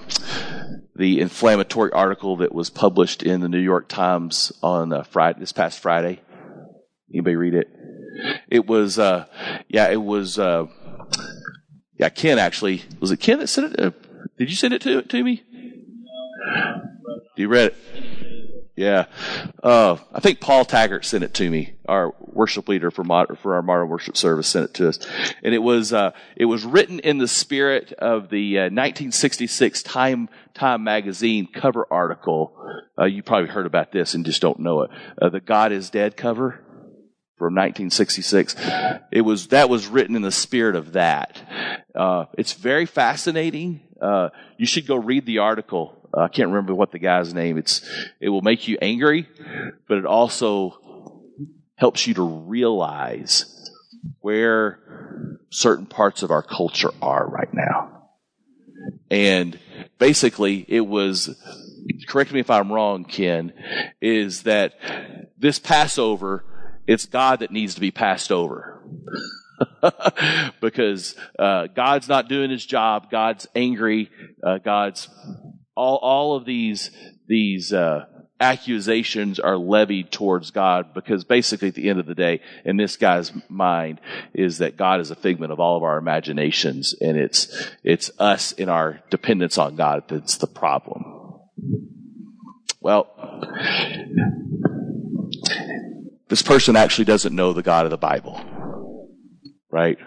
the 0.95 1.19
inflammatory 1.19 1.91
article 1.91 2.37
that 2.37 2.53
was 2.53 2.69
published 2.69 3.23
in 3.23 3.41
the 3.41 3.49
New 3.49 3.59
York 3.59 3.87
Times 3.87 4.51
on 4.61 4.91
uh, 4.93 5.03
Friday, 5.03 5.39
this 5.39 5.51
past 5.51 5.79
Friday? 5.79 6.21
Anybody 7.13 7.35
read 7.35 7.53
it? 7.53 7.69
It 8.47 8.67
was, 8.67 8.99
uh, 8.99 9.25
yeah, 9.67 9.89
it 9.89 10.01
was, 10.01 10.37
uh, 10.37 10.67
yeah, 11.97 12.09
Ken 12.09 12.39
actually. 12.39 12.83
Was 12.99 13.11
it 13.11 13.17
Ken 13.17 13.39
that 13.39 13.47
sent 13.47 13.73
it? 13.73 13.79
Uh, 13.79 13.91
did 14.37 14.49
you 14.49 14.55
send 14.55 14.73
it 14.73 14.81
to 14.81 15.01
to 15.01 15.23
me? 15.23 15.43
You 17.37 17.47
read 17.47 17.73
it? 17.73 18.30
Yeah. 18.75 19.05
Uh, 19.61 19.97
I 20.13 20.21
think 20.21 20.39
Paul 20.39 20.63
Taggart 20.65 21.05
sent 21.05 21.23
it 21.23 21.33
to 21.35 21.49
me. 21.49 21.73
Our 21.87 22.13
worship 22.19 22.69
leader 22.69 22.89
for 22.89 23.03
mod- 23.03 23.37
for 23.39 23.55
our 23.55 23.61
modern 23.61 23.89
worship 23.89 24.15
service 24.15 24.47
sent 24.47 24.65
it 24.69 24.73
to 24.75 24.87
us, 24.87 24.99
and 25.43 25.53
it 25.53 25.61
was 25.61 25.91
uh, 25.91 26.11
it 26.37 26.45
was 26.45 26.63
written 26.63 26.99
in 26.99 27.17
the 27.17 27.27
spirit 27.27 27.91
of 27.93 28.29
the 28.29 28.59
uh, 28.59 28.61
1966 28.63 29.83
Time 29.83 30.29
Time 30.53 30.83
magazine 30.83 31.47
cover 31.53 31.85
article. 31.91 32.55
Uh, 32.97 33.05
you 33.05 33.23
probably 33.23 33.49
heard 33.49 33.65
about 33.65 33.91
this 33.91 34.13
and 34.13 34.25
just 34.25 34.41
don't 34.41 34.59
know 34.59 34.83
it. 34.83 34.91
Uh, 35.21 35.29
the 35.29 35.41
God 35.41 35.71
is 35.71 35.89
Dead 35.89 36.15
cover 36.15 36.63
from 37.37 37.55
1966. 37.55 38.55
It 39.11 39.21
was 39.21 39.47
that 39.47 39.69
was 39.69 39.87
written 39.87 40.15
in 40.15 40.21
the 40.21 40.31
spirit 40.31 40.75
of 40.75 40.93
that. 40.93 41.41
Uh, 41.93 42.25
it's 42.37 42.53
very 42.53 42.85
fascinating. 42.85 43.81
Uh, 44.01 44.29
you 44.57 44.65
should 44.65 44.87
go 44.87 44.95
read 44.95 45.25
the 45.25 45.39
article. 45.39 46.00
I 46.13 46.27
can't 46.27 46.49
remember 46.49 46.73
what 46.73 46.91
the 46.91 46.99
guy's 46.99 47.33
name. 47.33 47.57
It's 47.57 47.81
it 48.19 48.29
will 48.29 48.41
make 48.41 48.67
you 48.67 48.77
angry, 48.81 49.27
but 49.87 49.97
it 49.97 50.05
also 50.05 51.21
helps 51.75 52.05
you 52.05 52.13
to 52.15 52.21
realize 52.21 53.71
where 54.19 54.79
certain 55.49 55.85
parts 55.85 56.23
of 56.23 56.31
our 56.31 56.43
culture 56.43 56.91
are 57.01 57.27
right 57.27 57.53
now. 57.53 58.09
And 59.09 59.59
basically, 59.97 60.65
it 60.67 60.81
was. 60.81 61.35
Correct 62.07 62.31
me 62.31 62.39
if 62.39 62.49
I'm 62.49 62.71
wrong, 62.71 63.05
Ken. 63.05 63.53
Is 64.01 64.43
that 64.43 64.75
this 65.37 65.59
Passover? 65.59 66.45
It's 66.87 67.05
God 67.05 67.39
that 67.39 67.51
needs 67.51 67.75
to 67.75 67.81
be 67.81 67.91
passed 67.91 68.31
over. 68.31 68.83
because 70.61 71.15
uh, 71.37 71.67
God's 71.67 72.07
not 72.07 72.27
doing 72.27 72.49
his 72.49 72.65
job. 72.65 73.09
God's 73.11 73.47
angry. 73.55 74.09
Uh, 74.43 74.57
God's 74.57 75.09
all 75.81 75.97
all 75.97 76.35
of 76.35 76.45
these 76.45 76.91
these 77.27 77.73
uh, 77.73 78.05
accusations 78.39 79.39
are 79.39 79.57
levied 79.57 80.11
towards 80.11 80.51
God 80.51 80.93
because 80.93 81.23
basically 81.23 81.69
at 81.69 81.75
the 81.75 81.89
end 81.89 81.99
of 81.99 82.05
the 82.05 82.13
day, 82.13 82.41
in 82.63 82.77
this 82.77 82.97
guy's 82.97 83.31
mind, 83.49 83.99
is 84.33 84.59
that 84.59 84.77
God 84.77 84.99
is 84.99 85.09
a 85.09 85.15
figment 85.15 85.51
of 85.51 85.59
all 85.59 85.77
of 85.77 85.83
our 85.83 85.97
imaginations, 85.97 86.93
and 87.01 87.17
it's 87.17 87.71
it's 87.83 88.11
us 88.19 88.51
in 88.51 88.69
our 88.69 88.99
dependence 89.09 89.57
on 89.57 89.75
God 89.75 90.03
that's 90.07 90.37
the 90.37 90.47
problem. 90.47 91.03
Well, 92.79 93.07
this 96.29 96.43
person 96.43 96.75
actually 96.75 97.05
doesn't 97.05 97.35
know 97.35 97.53
the 97.53 97.63
God 97.63 97.85
of 97.85 97.91
the 97.91 97.97
Bible, 97.97 98.39
right? 99.71 99.97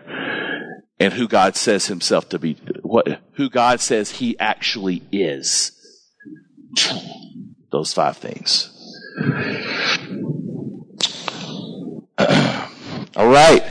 And 1.00 1.12
who 1.12 1.26
God 1.26 1.56
says 1.56 1.86
himself 1.86 2.28
to 2.28 2.38
be, 2.38 2.56
what, 2.94 3.20
who 3.32 3.50
God 3.50 3.80
says 3.80 4.12
he 4.12 4.38
actually 4.38 5.02
is. 5.10 5.72
Those 7.72 7.92
five 7.92 8.18
things. 8.18 8.70
All 13.16 13.26
right. 13.26 13.64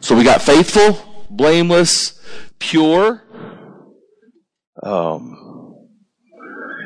So 0.00 0.16
we 0.16 0.24
got 0.24 0.40
faithful, 0.40 1.26
blameless, 1.28 2.18
pure. 2.58 3.22
Um, 4.82 5.36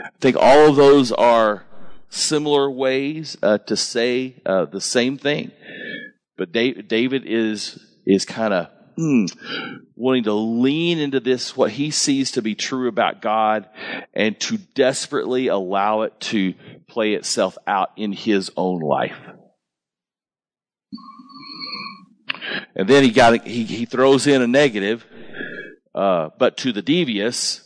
I 0.06 0.10
think 0.20 0.36
all 0.36 0.70
of 0.70 0.74
those 0.74 1.12
are 1.12 1.64
similar 2.08 2.68
ways 2.68 3.36
uh, 3.44 3.58
to 3.58 3.76
say 3.76 4.42
uh, 4.44 4.64
the 4.64 4.80
same 4.80 5.18
thing. 5.18 5.52
But 6.36 6.50
David 6.50 7.22
is 7.26 7.78
is 8.04 8.24
kind 8.24 8.54
of 8.54 8.70
mm, 8.98 9.30
wanting 9.94 10.24
to 10.24 10.32
lean 10.32 10.98
into 10.98 11.20
this 11.20 11.56
what 11.56 11.70
he 11.70 11.90
sees 11.90 12.32
to 12.32 12.42
be 12.42 12.54
true 12.54 12.88
about 12.88 13.22
God 13.22 13.68
and 14.12 14.38
to 14.40 14.58
desperately 14.58 15.46
allow 15.46 16.02
it 16.02 16.18
to 16.20 16.54
play 16.88 17.14
itself 17.14 17.56
out 17.66 17.90
in 17.96 18.12
his 18.12 18.50
own 18.56 18.80
life. 18.80 19.16
And 22.74 22.88
then 22.88 23.04
he 23.04 23.10
got 23.10 23.46
he, 23.46 23.64
he 23.64 23.84
throws 23.84 24.26
in 24.26 24.42
a 24.42 24.46
negative, 24.46 25.04
uh, 25.94 26.30
but 26.38 26.56
to 26.58 26.72
the 26.72 26.82
devious, 26.82 27.60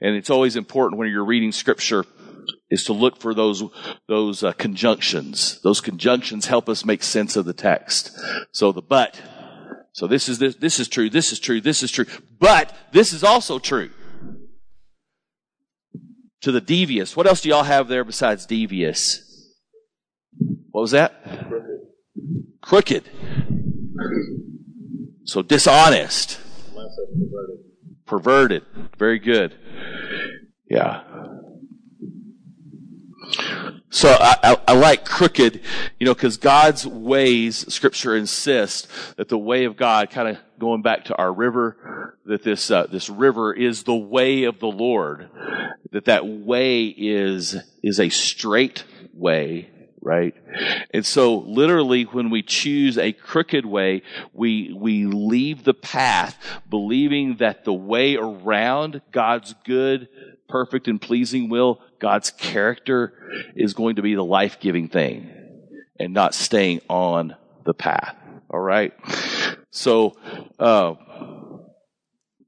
and 0.00 0.16
it's 0.16 0.30
always 0.30 0.56
important 0.56 0.98
when 0.98 1.08
you're 1.08 1.24
reading 1.24 1.52
scripture 1.52 2.04
is 2.70 2.84
to 2.84 2.92
look 2.92 3.20
for 3.20 3.34
those 3.34 3.62
those 4.08 4.42
uh, 4.42 4.52
conjunctions. 4.52 5.60
Those 5.62 5.80
conjunctions 5.80 6.46
help 6.46 6.68
us 6.68 6.84
make 6.84 7.02
sense 7.02 7.36
of 7.36 7.44
the 7.44 7.52
text. 7.52 8.18
So 8.52 8.72
the 8.72 8.82
but. 8.82 9.20
So 9.92 10.06
this 10.06 10.28
is 10.28 10.38
this 10.38 10.56
this 10.56 10.80
is 10.80 10.88
true. 10.88 11.10
This 11.10 11.32
is 11.32 11.38
true. 11.38 11.60
This 11.60 11.82
is 11.82 11.90
true. 11.90 12.06
But 12.38 12.74
this 12.92 13.12
is 13.12 13.22
also 13.22 13.58
true. 13.58 13.90
To 16.42 16.50
the 16.50 16.60
devious. 16.60 17.16
What 17.16 17.26
else 17.26 17.42
do 17.42 17.50
y'all 17.50 17.62
have 17.62 17.88
there 17.88 18.04
besides 18.04 18.46
devious? 18.46 19.22
What 20.70 20.80
was 20.80 20.90
that? 20.92 21.14
Crooked. 22.62 23.04
So 25.24 25.42
dishonest. 25.42 26.40
Perverted. 28.06 28.64
Very 28.98 29.18
good. 29.18 29.54
Yeah. 30.68 31.04
So 33.92 34.08
I, 34.08 34.36
I, 34.42 34.56
I, 34.68 34.72
like 34.72 35.04
crooked, 35.04 35.60
you 36.00 36.06
know, 36.06 36.14
because 36.14 36.38
God's 36.38 36.86
ways, 36.86 37.70
Scripture 37.72 38.16
insists 38.16 38.88
that 39.16 39.28
the 39.28 39.36
way 39.36 39.66
of 39.66 39.76
God, 39.76 40.08
kind 40.08 40.28
of 40.28 40.38
going 40.58 40.80
back 40.80 41.04
to 41.06 41.16
our 41.16 41.30
river, 41.30 42.16
that 42.24 42.42
this 42.42 42.70
uh, 42.70 42.86
this 42.86 43.10
river 43.10 43.52
is 43.52 43.82
the 43.82 43.94
way 43.94 44.44
of 44.44 44.60
the 44.60 44.66
Lord. 44.66 45.28
That 45.90 46.06
that 46.06 46.26
way 46.26 46.86
is 46.86 47.54
is 47.82 48.00
a 48.00 48.08
straight 48.08 48.84
way, 49.12 49.68
right? 50.00 50.34
And 50.94 51.04
so, 51.04 51.36
literally, 51.36 52.04
when 52.04 52.30
we 52.30 52.42
choose 52.42 52.96
a 52.96 53.12
crooked 53.12 53.66
way, 53.66 54.04
we 54.32 54.72
we 54.74 55.04
leave 55.04 55.64
the 55.64 55.74
path, 55.74 56.38
believing 56.66 57.36
that 57.40 57.66
the 57.66 57.74
way 57.74 58.16
around 58.16 59.02
God's 59.12 59.54
good 59.66 60.08
perfect 60.52 60.86
and 60.86 61.00
pleasing 61.00 61.48
will, 61.48 61.80
God's 62.02 62.32
character 62.32 63.14
is 63.54 63.74
going 63.74 63.94
to 63.96 64.02
be 64.02 64.16
the 64.16 64.24
life 64.24 64.58
giving 64.58 64.88
thing 64.88 65.30
and 66.00 66.12
not 66.12 66.34
staying 66.34 66.80
on 66.88 67.36
the 67.64 67.74
path. 67.74 68.16
All 68.50 68.58
right. 68.58 68.92
So, 69.70 70.16
uh, 70.58 70.94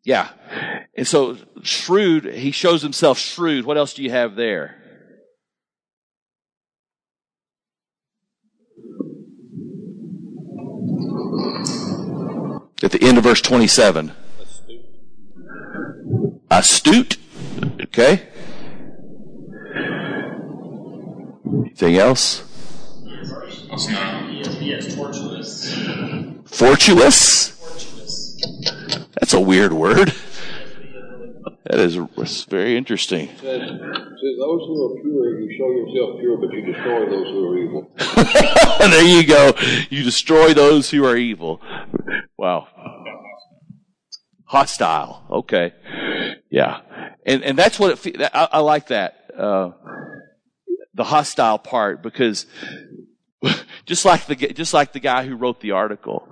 yeah. 0.03 0.31
And 0.97 1.07
so, 1.07 1.37
shrewd, 1.63 2.25
he 2.25 2.51
shows 2.51 2.83
himself 2.83 3.17
shrewd. 3.17 3.65
What 3.65 3.77
else 3.77 3.95
do 3.95 4.03
you 4.03 4.11
have 4.11 4.35
there? 4.35 4.83
At 12.83 12.91
the 12.91 12.99
end 13.01 13.19
of 13.19 13.25
verse 13.25 13.41
27. 13.41 14.13
Astute. 14.41 14.85
Astute. 16.51 17.17
Okay. 17.85 18.34
Tortuous. 24.95 25.75
Fortuous? 26.47 27.59
Tortuous. 27.59 28.41
That's 29.21 29.35
a 29.35 29.41
weird 29.41 29.73
word. 29.73 30.13
That 31.65 31.81
is 31.81 31.99
that's 32.17 32.45
very 32.45 32.77
interesting. 32.77 33.29
says, 33.29 33.41
those 33.41 34.61
who 34.67 34.85
are 34.85 35.01
pure, 35.01 35.41
you 35.41 35.57
show 35.57 35.71
yourself 35.71 36.21
pure, 36.21 36.37
but 36.37 36.53
you 36.53 36.61
destroy 36.61 37.09
those 37.09 37.29
who 37.29 37.49
are 37.49 37.59
evil. 37.59 37.91
there 38.79 39.03
you 39.03 39.27
go. 39.27 39.55
You 39.89 40.03
destroy 40.03 40.53
those 40.53 40.91
who 40.91 41.07
are 41.07 41.17
evil. 41.17 41.63
Wow. 42.37 42.69
Hostile. 44.45 45.25
Okay. 45.31 45.73
Yeah. 46.51 46.81
And, 47.25 47.43
and 47.43 47.59
that's 47.59 47.79
what 47.79 48.07
it, 48.07 48.21
I, 48.35 48.49
I 48.53 48.59
like 48.59 48.89
that, 48.89 49.31
uh, 49.37 49.71
the 50.95 51.05
hostile 51.05 51.59
part 51.59 52.03
because 52.03 52.47
just 53.87 54.05
like 54.05 54.27
the, 54.27 54.37
just 54.37 54.73
like 54.73 54.93
the 54.93 55.01
guy 55.01 55.27
who 55.27 55.37
wrote 55.37 55.61
the 55.61 55.73
article, 55.73 56.29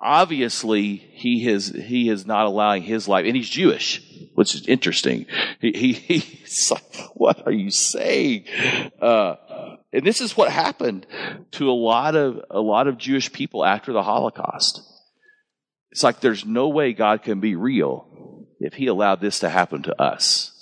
obviously 0.00 0.96
he 0.96 1.48
is, 1.48 1.68
he 1.68 2.08
is 2.08 2.26
not 2.26 2.46
allowing 2.46 2.82
his 2.82 3.08
life, 3.08 3.26
and 3.26 3.36
he's 3.36 3.48
Jewish, 3.48 4.02
which 4.34 4.54
is 4.54 4.66
interesting. 4.66 5.26
He, 5.60 5.72
he, 5.72 5.92
he's 6.18 6.70
like, 6.70 6.96
what 7.14 7.46
are 7.46 7.52
you 7.52 7.70
saying? 7.70 8.44
Uh, 9.00 9.36
and 9.92 10.04
this 10.04 10.20
is 10.20 10.36
what 10.36 10.50
happened 10.50 11.06
to 11.52 11.70
a 11.70 11.72
lot 11.72 12.16
of, 12.16 12.40
a 12.50 12.60
lot 12.60 12.86
of 12.86 12.98
Jewish 12.98 13.32
people 13.32 13.64
after 13.64 13.92
the 13.92 14.02
Holocaust. 14.02 14.82
It's 15.90 16.02
like 16.02 16.20
there's 16.20 16.44
no 16.44 16.68
way 16.68 16.92
God 16.92 17.22
can 17.22 17.40
be 17.40 17.56
real 17.56 18.46
if 18.60 18.74
he 18.74 18.86
allowed 18.86 19.20
this 19.20 19.40
to 19.40 19.48
happen 19.48 19.82
to 19.84 20.02
us. 20.02 20.52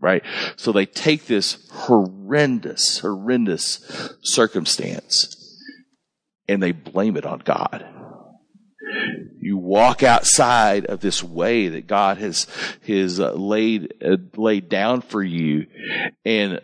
Right? 0.00 0.22
So 0.56 0.72
they 0.72 0.86
take 0.86 1.26
this 1.26 1.68
horrendous, 1.70 3.00
horrendous 3.00 3.80
circumstance 4.22 5.34
and 6.48 6.62
they 6.62 6.72
blame 6.72 7.16
it 7.16 7.26
on 7.26 7.40
God. 7.40 7.86
You 9.40 9.58
walk 9.58 10.02
outside 10.02 10.86
of 10.86 11.00
this 11.00 11.22
way 11.22 11.68
that 11.68 11.86
God 11.86 12.18
has 12.18 12.46
has 12.86 13.20
uh, 13.20 13.32
laid 13.32 13.94
uh, 14.02 14.16
laid 14.34 14.68
down 14.68 15.02
for 15.02 15.22
you, 15.22 15.66
and 16.24 16.60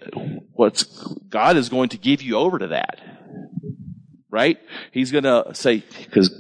what's 0.53 0.85
God 1.29 1.57
is 1.57 1.69
going 1.69 1.91
to 1.91 1.99
give 1.99 2.23
you 2.23 2.37
over 2.37 2.59
to 2.59 2.69
that, 2.69 3.01
right? 4.31 4.59
He's 4.91 5.13
going 5.13 5.25
to 5.25 5.55
say 5.55 5.85
because 6.05 6.35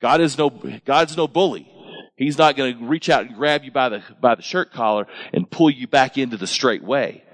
God 0.00 0.20
is 0.20 0.36
no 0.36 0.50
God's 0.84 1.16
no 1.16 1.26
bully. 1.26 1.71
He's 2.16 2.38
not 2.38 2.56
going 2.56 2.78
to 2.78 2.86
reach 2.86 3.08
out 3.08 3.26
and 3.26 3.34
grab 3.34 3.64
you 3.64 3.72
by 3.72 3.88
the 3.88 4.02
by 4.20 4.34
the 4.34 4.42
shirt 4.42 4.72
collar 4.72 5.06
and 5.32 5.50
pull 5.50 5.70
you 5.70 5.86
back 5.86 6.18
into 6.18 6.36
the 6.36 6.46
straight 6.46 6.84
way. 6.84 7.24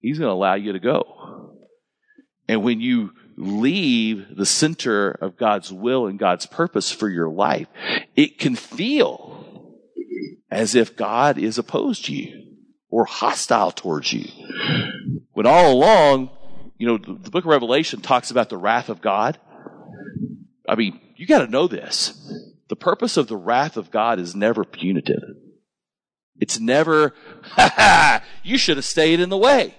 He's 0.00 0.18
going 0.18 0.28
to 0.28 0.34
allow 0.34 0.54
you 0.54 0.72
to 0.72 0.78
go. 0.78 1.54
And 2.46 2.62
when 2.62 2.80
you 2.80 3.12
leave 3.36 4.36
the 4.36 4.46
center 4.46 5.10
of 5.10 5.36
God's 5.36 5.72
will 5.72 6.06
and 6.06 6.18
God's 6.18 6.46
purpose 6.46 6.92
for 6.92 7.08
your 7.08 7.28
life, 7.28 7.66
it 8.14 8.38
can 8.38 8.54
feel 8.54 9.74
as 10.50 10.74
if 10.74 10.96
God 10.96 11.38
is 11.38 11.58
opposed 11.58 12.04
to 12.04 12.14
you 12.14 12.56
or 12.90 13.06
hostile 13.06 13.72
towards 13.72 14.12
you. 14.12 14.28
When 15.32 15.46
all 15.46 15.72
along, 15.72 16.30
you 16.78 16.86
know, 16.86 16.98
the, 16.98 17.14
the 17.14 17.30
book 17.30 17.44
of 17.44 17.50
Revelation 17.50 18.00
talks 18.00 18.30
about 18.30 18.50
the 18.50 18.56
wrath 18.56 18.88
of 18.88 19.00
God. 19.00 19.38
I 20.68 20.76
mean, 20.76 21.00
you 21.16 21.26
got 21.26 21.40
to 21.40 21.50
know 21.50 21.66
this. 21.66 22.12
The 22.68 22.76
purpose 22.76 23.16
of 23.16 23.28
the 23.28 23.36
wrath 23.36 23.76
of 23.76 23.90
God 23.90 24.18
is 24.18 24.34
never 24.34 24.64
punitive. 24.64 25.36
It's 26.38 26.58
never, 26.58 27.14
ha 27.42 27.72
ha, 27.74 28.24
you 28.42 28.58
should 28.58 28.76
have 28.76 28.84
stayed 28.84 29.20
in 29.20 29.28
the 29.28 29.36
way. 29.36 29.74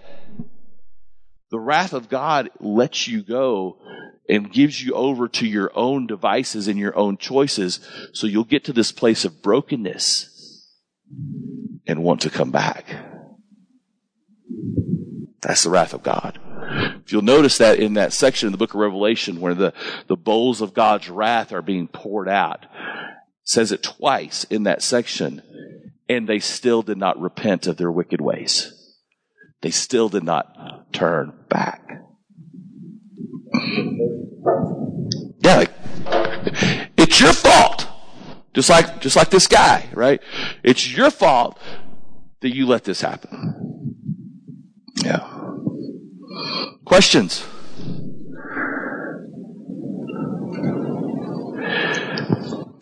The 1.51 1.59
wrath 1.59 1.93
of 1.93 2.09
God 2.09 2.49
lets 2.59 3.07
you 3.07 3.23
go 3.23 3.79
and 4.27 4.51
gives 4.51 4.83
you 4.83 4.93
over 4.93 5.27
to 5.27 5.45
your 5.45 5.71
own 5.75 6.07
devices 6.07 6.67
and 6.67 6.79
your 6.79 6.95
own 6.97 7.17
choices 7.17 7.79
so 8.13 8.27
you'll 8.27 8.43
get 8.43 8.63
to 8.65 8.73
this 8.73 8.91
place 8.91 9.25
of 9.25 9.41
brokenness 9.41 10.67
and 11.87 12.03
want 12.03 12.21
to 12.21 12.29
come 12.29 12.51
back. 12.51 12.95
That's 15.41 15.63
the 15.63 15.69
wrath 15.69 15.93
of 15.93 16.01
God. 16.01 16.39
If 17.05 17.11
you'll 17.11 17.21
notice 17.21 17.59
that 17.59 17.77
in 17.77 17.93
that 17.93 18.13
section 18.13 18.47
in 18.47 18.51
the 18.51 18.57
book 18.57 18.73
of 18.73 18.79
Revelation 18.79 19.39
where 19.39 19.53
the, 19.53 19.73
the 20.07 20.15
bowls 20.15 20.61
of 20.61 20.73
God's 20.73 21.07
wrath 21.07 21.53
are 21.53 21.61
being 21.61 21.87
poured 21.87 22.27
out, 22.27 22.65
says 23.45 23.71
it 23.71 23.81
twice 23.83 24.43
in 24.45 24.63
that 24.63 24.81
section, 24.83 25.41
and 26.09 26.27
they 26.27 26.39
still 26.39 26.81
did 26.81 26.97
not 26.97 27.19
repent 27.19 27.67
of 27.67 27.77
their 27.77 27.91
wicked 27.91 28.19
ways. 28.19 28.73
They 29.61 29.71
still 29.71 30.09
did 30.09 30.23
not 30.23 30.91
turn 30.91 31.33
back. 31.47 31.81
Yeah, 35.39 35.57
like, 35.57 35.71
it's 36.97 37.21
your 37.21 37.33
fault. 37.33 37.87
Just 38.53 38.69
like, 38.69 38.99
just 38.99 39.15
like 39.15 39.29
this 39.29 39.47
guy, 39.47 39.87
right? 39.93 40.21
It's 40.63 40.91
your 40.95 41.11
fault 41.11 41.59
that 42.41 42.53
you 42.55 42.65
let 42.65 42.83
this 42.83 43.01
happen. 43.01 43.95
Yeah. 45.03 45.27
Questions? 46.85 47.45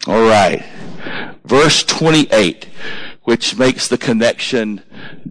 All 0.05 0.21
right. 0.21 0.65
Verse 1.45 1.81
28, 1.83 2.67
which 3.23 3.57
makes 3.57 3.87
the 3.87 3.97
connection 3.97 4.83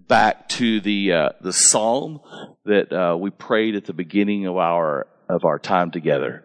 back 0.09 0.49
to 0.51 0.81
the 0.81 1.13
uh, 1.13 1.29
the 1.43 1.53
psalm 1.53 2.21
that 2.65 2.91
uh, 2.91 3.15
we 3.15 3.29
prayed 3.29 3.75
at 3.75 3.85
the 3.85 3.93
beginning 3.93 4.47
of 4.47 4.57
our 4.57 5.07
of 5.29 5.45
our 5.45 5.59
time 5.59 5.91
together. 5.91 6.43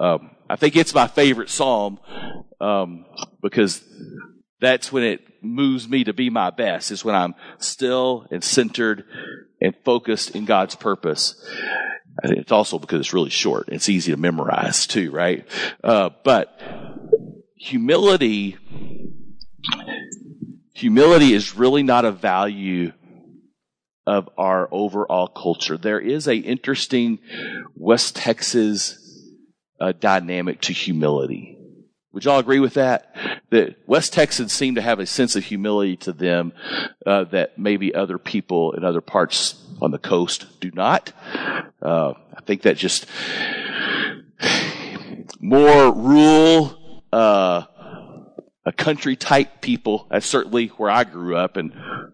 Um, 0.00 0.30
I 0.48 0.54
think 0.54 0.76
it's 0.76 0.94
my 0.94 1.08
favorite 1.08 1.50
psalm 1.50 1.98
um, 2.60 3.06
because 3.42 3.82
that's 4.60 4.92
when 4.92 5.02
it 5.02 5.20
moves 5.42 5.88
me 5.88 6.04
to 6.04 6.12
be 6.12 6.30
my 6.30 6.50
best. 6.50 6.92
Is 6.92 7.04
when 7.04 7.16
I'm 7.16 7.34
still 7.58 8.24
and 8.30 8.44
centered 8.44 9.04
and 9.60 9.74
focused 9.84 10.36
in 10.36 10.44
God's 10.44 10.76
purpose. 10.76 11.34
It's 12.22 12.52
also 12.52 12.78
because 12.78 13.00
it's 13.00 13.12
really 13.12 13.30
short. 13.30 13.68
It's 13.68 13.88
easy 13.88 14.12
to 14.12 14.16
memorize 14.16 14.86
too, 14.86 15.10
right? 15.10 15.44
Uh, 15.82 16.10
but 16.24 16.60
humility, 17.58 18.56
humility 20.74 21.34
is 21.34 21.56
really 21.56 21.82
not 21.82 22.04
a 22.04 22.12
value 22.12 22.92
of 24.06 24.28
our 24.38 24.68
overall 24.72 25.28
culture. 25.28 25.76
There 25.76 26.00
is 26.00 26.26
a 26.26 26.36
interesting 26.36 27.18
West 27.74 28.16
Texas 28.16 28.98
uh, 29.80 29.92
dynamic 29.92 30.62
to 30.62 30.72
humility. 30.72 31.58
Would 32.12 32.24
y'all 32.24 32.38
agree 32.38 32.58
with 32.58 32.74
that? 32.74 33.14
That 33.50 33.76
West 33.86 34.12
Texans 34.12 34.52
seem 34.52 34.76
to 34.76 34.82
have 34.82 34.98
a 34.98 35.06
sense 35.06 35.36
of 35.36 35.44
humility 35.44 35.96
to 35.98 36.12
them 36.12 36.52
uh, 37.04 37.24
that 37.24 37.58
maybe 37.58 37.94
other 37.94 38.18
people 38.18 38.72
in 38.72 38.82
other 38.82 39.02
parts 39.02 39.62
on 39.82 39.90
the 39.90 39.98
coast 39.98 40.46
do 40.60 40.70
not. 40.72 41.12
Uh, 41.82 42.14
I 42.34 42.40
think 42.46 42.62
that 42.62 42.76
just 42.78 43.06
more 45.40 45.92
rural, 45.92 46.77
uh, 47.12 47.62
a 48.64 48.72
country 48.72 49.16
type 49.16 49.60
people. 49.60 50.06
That's 50.10 50.26
certainly 50.26 50.68
where 50.68 50.90
I 50.90 51.04
grew 51.04 51.36
up, 51.36 51.56
and 51.56 51.72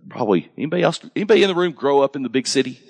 probably 0.09 0.51
anybody 0.57 0.83
else. 0.83 1.01
Anybody 1.17 1.43
in 1.43 1.49
the 1.49 1.55
room 1.55 1.73
grow 1.73 2.01
up 2.03 2.17
in 2.17 2.23
the 2.23 2.29
big 2.29 2.47
city? 2.47 2.81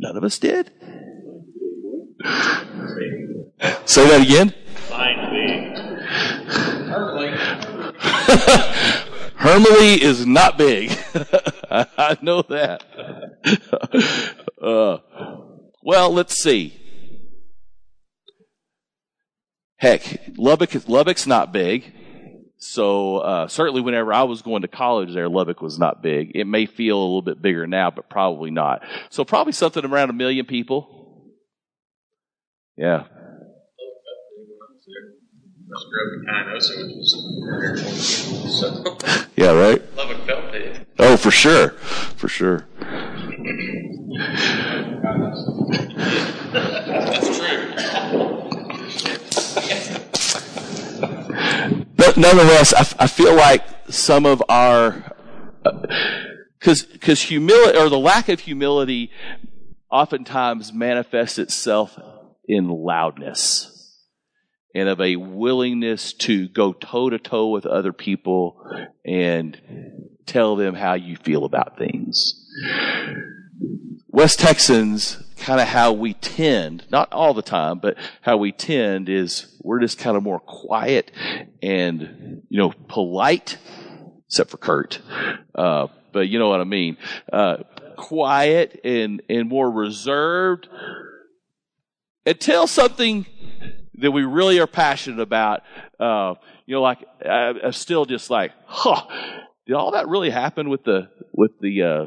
None 0.00 0.16
of 0.16 0.24
us 0.24 0.38
did. 0.38 0.70
Say 3.84 4.08
that 4.08 4.20
again. 4.22 4.54
Fine 4.88 5.18
big. 5.30 5.78
Hermleigh 9.36 9.98
is 10.02 10.26
not 10.26 10.58
big. 10.58 10.90
I 11.70 12.16
know 12.22 12.42
that. 12.42 12.84
Uh, 14.60 14.98
well, 15.84 16.12
let's 16.12 16.34
see. 16.36 16.87
Heck, 19.78 20.20
Lubbock, 20.36 20.88
Lubbock's 20.88 21.26
not 21.26 21.52
big. 21.52 21.92
So, 22.56 23.18
uh, 23.18 23.46
certainly 23.46 23.80
whenever 23.80 24.12
I 24.12 24.24
was 24.24 24.42
going 24.42 24.62
to 24.62 24.68
college 24.68 25.14
there, 25.14 25.28
Lubbock 25.28 25.62
was 25.62 25.78
not 25.78 26.02
big. 26.02 26.32
It 26.34 26.44
may 26.46 26.66
feel 26.66 26.98
a 26.98 27.04
little 27.04 27.22
bit 27.22 27.40
bigger 27.40 27.64
now, 27.68 27.92
but 27.92 28.10
probably 28.10 28.50
not. 28.50 28.82
So 29.10 29.24
probably 29.24 29.52
something 29.52 29.84
around 29.84 30.10
a 30.10 30.12
million 30.12 30.44
people. 30.44 31.32
Yeah. 32.76 33.04
Just 35.68 35.86
grew 35.90 36.02
up 36.06 36.12
in 36.14 36.24
Canosa, 36.26 36.86
which 36.88 36.96
was 36.96 37.14
120 37.48 37.82
people, 38.24 38.48
so 38.48 39.28
Yeah, 39.36 39.52
right? 39.52 39.80
Lubbock 39.96 40.26
felt 40.26 40.50
big. 40.50 40.86
Oh, 40.98 41.16
for 41.16 41.30
sure. 41.30 41.70
For 42.16 42.26
sure. 42.26 42.66
That's 46.50 47.38
true. 47.38 47.74
Nonetheless, 52.18 52.74
I, 52.74 53.04
I 53.04 53.06
feel 53.06 53.34
like 53.34 53.64
some 53.88 54.26
of 54.26 54.42
our, 54.48 55.14
uh, 55.64 55.86
because 56.58 56.82
because 56.82 57.22
humility 57.22 57.78
or 57.78 57.88
the 57.88 57.98
lack 57.98 58.28
of 58.28 58.40
humility 58.40 59.10
oftentimes 59.90 60.72
manifests 60.72 61.38
itself 61.38 61.98
in 62.46 62.68
loudness 62.68 63.74
and 64.74 64.88
of 64.88 65.00
a 65.00 65.16
willingness 65.16 66.12
to 66.12 66.48
go 66.48 66.72
toe 66.72 67.10
to 67.10 67.18
toe 67.18 67.48
with 67.48 67.64
other 67.64 67.92
people 67.92 68.62
and 69.04 69.60
tell 70.26 70.56
them 70.56 70.74
how 70.74 70.94
you 70.94 71.16
feel 71.16 71.44
about 71.44 71.78
things. 71.78 72.34
West 74.08 74.40
Texans, 74.40 75.22
kind 75.38 75.60
of 75.60 75.68
how 75.68 75.92
we 75.92 76.14
tend, 76.14 76.84
not 76.90 77.12
all 77.12 77.34
the 77.34 77.42
time, 77.42 77.78
but 77.78 77.96
how 78.20 78.36
we 78.36 78.52
tend 78.52 79.08
is 79.08 79.56
we're 79.62 79.80
just 79.80 79.98
kind 79.98 80.16
of 80.16 80.22
more 80.22 80.40
quiet 80.40 81.10
and, 81.62 82.42
you 82.48 82.58
know, 82.58 82.72
polite, 82.88 83.58
except 84.26 84.50
for 84.50 84.56
Kurt. 84.56 85.00
Uh, 85.54 85.88
but 86.12 86.28
you 86.28 86.38
know 86.38 86.48
what 86.48 86.60
I 86.60 86.64
mean. 86.64 86.96
Uh, 87.32 87.58
quiet 87.96 88.80
and, 88.84 89.22
and 89.28 89.48
more 89.48 89.70
reserved 89.70 90.68
until 92.24 92.66
something 92.66 93.26
that 93.94 94.10
we 94.12 94.24
really 94.24 94.60
are 94.60 94.66
passionate 94.66 95.20
about, 95.20 95.62
uh, 95.98 96.34
you 96.66 96.74
know, 96.74 96.82
like, 96.82 97.04
I, 97.24 97.54
I'm 97.64 97.72
still 97.72 98.04
just 98.04 98.30
like, 98.30 98.52
huh, 98.66 99.06
did 99.66 99.74
all 99.74 99.92
that 99.92 100.08
really 100.08 100.30
happen 100.30 100.68
with 100.68 100.84
the, 100.84 101.08
with 101.32 101.52
the, 101.60 101.82
uh, 101.82 102.06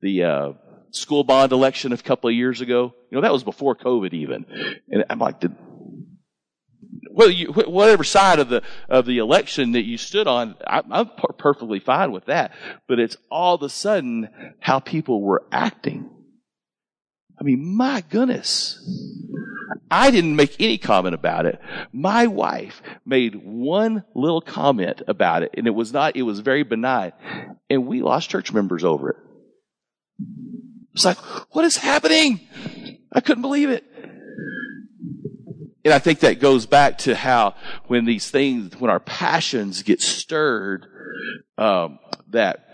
the, 0.00 0.24
uh, 0.24 0.52
school 0.92 1.24
bond 1.24 1.52
election 1.52 1.92
a 1.92 1.96
couple 1.96 2.30
of 2.30 2.36
years 2.36 2.60
ago? 2.60 2.94
You 3.10 3.16
know, 3.16 3.22
that 3.22 3.32
was 3.32 3.44
before 3.44 3.74
COVID 3.74 4.12
even. 4.14 4.46
And 4.88 5.04
I'm 5.10 5.18
like, 5.18 5.40
did, 5.40 5.56
well, 7.10 7.30
you, 7.30 7.52
whatever 7.52 8.04
side 8.04 8.38
of 8.38 8.48
the 8.48 8.62
of 8.88 9.04
the 9.06 9.18
election 9.18 9.72
that 9.72 9.82
you 9.82 9.98
stood 9.98 10.26
on, 10.26 10.54
I, 10.66 10.82
I'm 10.90 11.08
per- 11.08 11.34
perfectly 11.36 11.80
fine 11.80 12.12
with 12.12 12.26
that. 12.26 12.52
But 12.88 13.00
it's 13.00 13.16
all 13.30 13.56
of 13.56 13.62
a 13.62 13.68
sudden 13.68 14.28
how 14.60 14.80
people 14.80 15.20
were 15.20 15.44
acting. 15.50 16.08
I 17.38 17.44
mean, 17.44 17.76
my 17.76 18.04
goodness. 18.08 18.78
I 19.90 20.10
didn't 20.10 20.36
make 20.36 20.60
any 20.60 20.78
comment 20.78 21.14
about 21.14 21.46
it. 21.46 21.60
My 21.92 22.26
wife 22.26 22.82
made 23.04 23.34
one 23.34 24.04
little 24.14 24.40
comment 24.40 25.02
about 25.08 25.42
it, 25.42 25.54
and 25.56 25.66
it 25.66 25.70
was 25.70 25.92
not, 25.92 26.16
it 26.16 26.22
was 26.22 26.40
very 26.40 26.62
benign. 26.62 27.12
And 27.68 27.86
we 27.86 28.02
lost 28.02 28.30
church 28.30 28.52
members 28.52 28.84
over 28.84 29.10
it. 29.10 29.16
It's 30.94 31.04
like, 31.04 31.18
what 31.54 31.64
is 31.64 31.76
happening? 31.76 32.40
I 33.12 33.20
couldn't 33.20 33.42
believe 33.42 33.70
it. 33.70 33.84
And 35.84 35.92
I 35.92 35.98
think 35.98 36.20
that 36.20 36.38
goes 36.38 36.66
back 36.66 36.98
to 36.98 37.14
how 37.14 37.54
when 37.86 38.04
these 38.04 38.30
things, 38.30 38.76
when 38.78 38.90
our 38.90 39.00
passions 39.00 39.82
get 39.82 40.00
stirred, 40.00 40.86
um, 41.58 41.98
that 42.28 42.68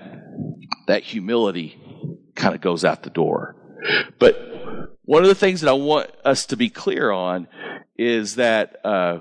that 0.86 1.02
humility 1.02 1.80
kind 2.34 2.54
of 2.54 2.60
goes 2.60 2.84
out 2.84 3.02
the 3.02 3.10
door. 3.10 3.56
But 4.18 4.36
one 5.04 5.22
of 5.22 5.28
the 5.28 5.34
things 5.34 5.62
that 5.62 5.70
I 5.70 5.74
want 5.74 6.10
us 6.24 6.46
to 6.46 6.56
be 6.56 6.68
clear 6.68 7.10
on 7.10 7.48
is 7.96 8.34
that 8.34 8.84
uh, 8.84 9.20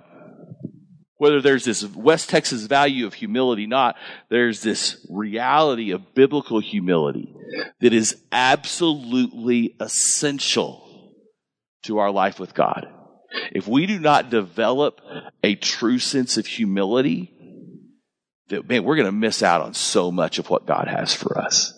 whether 1.18 1.42
there's 1.42 1.66
this 1.66 1.84
West 1.84 2.30
Texas 2.30 2.64
value 2.66 3.06
of 3.08 3.14
humility, 3.14 3.68
not 3.68 3.96
there's 4.30 4.62
this 4.62 5.06
reality 5.10 5.92
of 5.92 6.14
biblical 6.14 6.60
humility 6.60 7.34
that 7.82 7.94
is 7.94 8.22
absolutely 8.32 9.76
essential 9.80 10.84
to 11.84 11.98
our 11.98 12.12
life 12.12 12.40
with 12.40 12.54
God. 12.54 12.88
If 13.52 13.68
we 13.68 13.86
do 13.86 14.00
not 14.00 14.30
develop 14.30 15.02
a 15.44 15.56
true 15.56 16.00
sense 16.00 16.38
of 16.38 16.46
humility, 16.46 17.34
that 18.50 18.68
man, 18.68 18.84
we're 18.84 18.96
going 18.96 19.08
to 19.08 19.12
miss 19.12 19.44
out 19.44 19.62
on 19.62 19.74
so 19.74 20.12
much 20.12 20.40
of 20.40 20.50
what 20.50 20.66
God 20.66 20.88
has 20.88 21.14
for 21.14 21.38
us. 21.38 21.74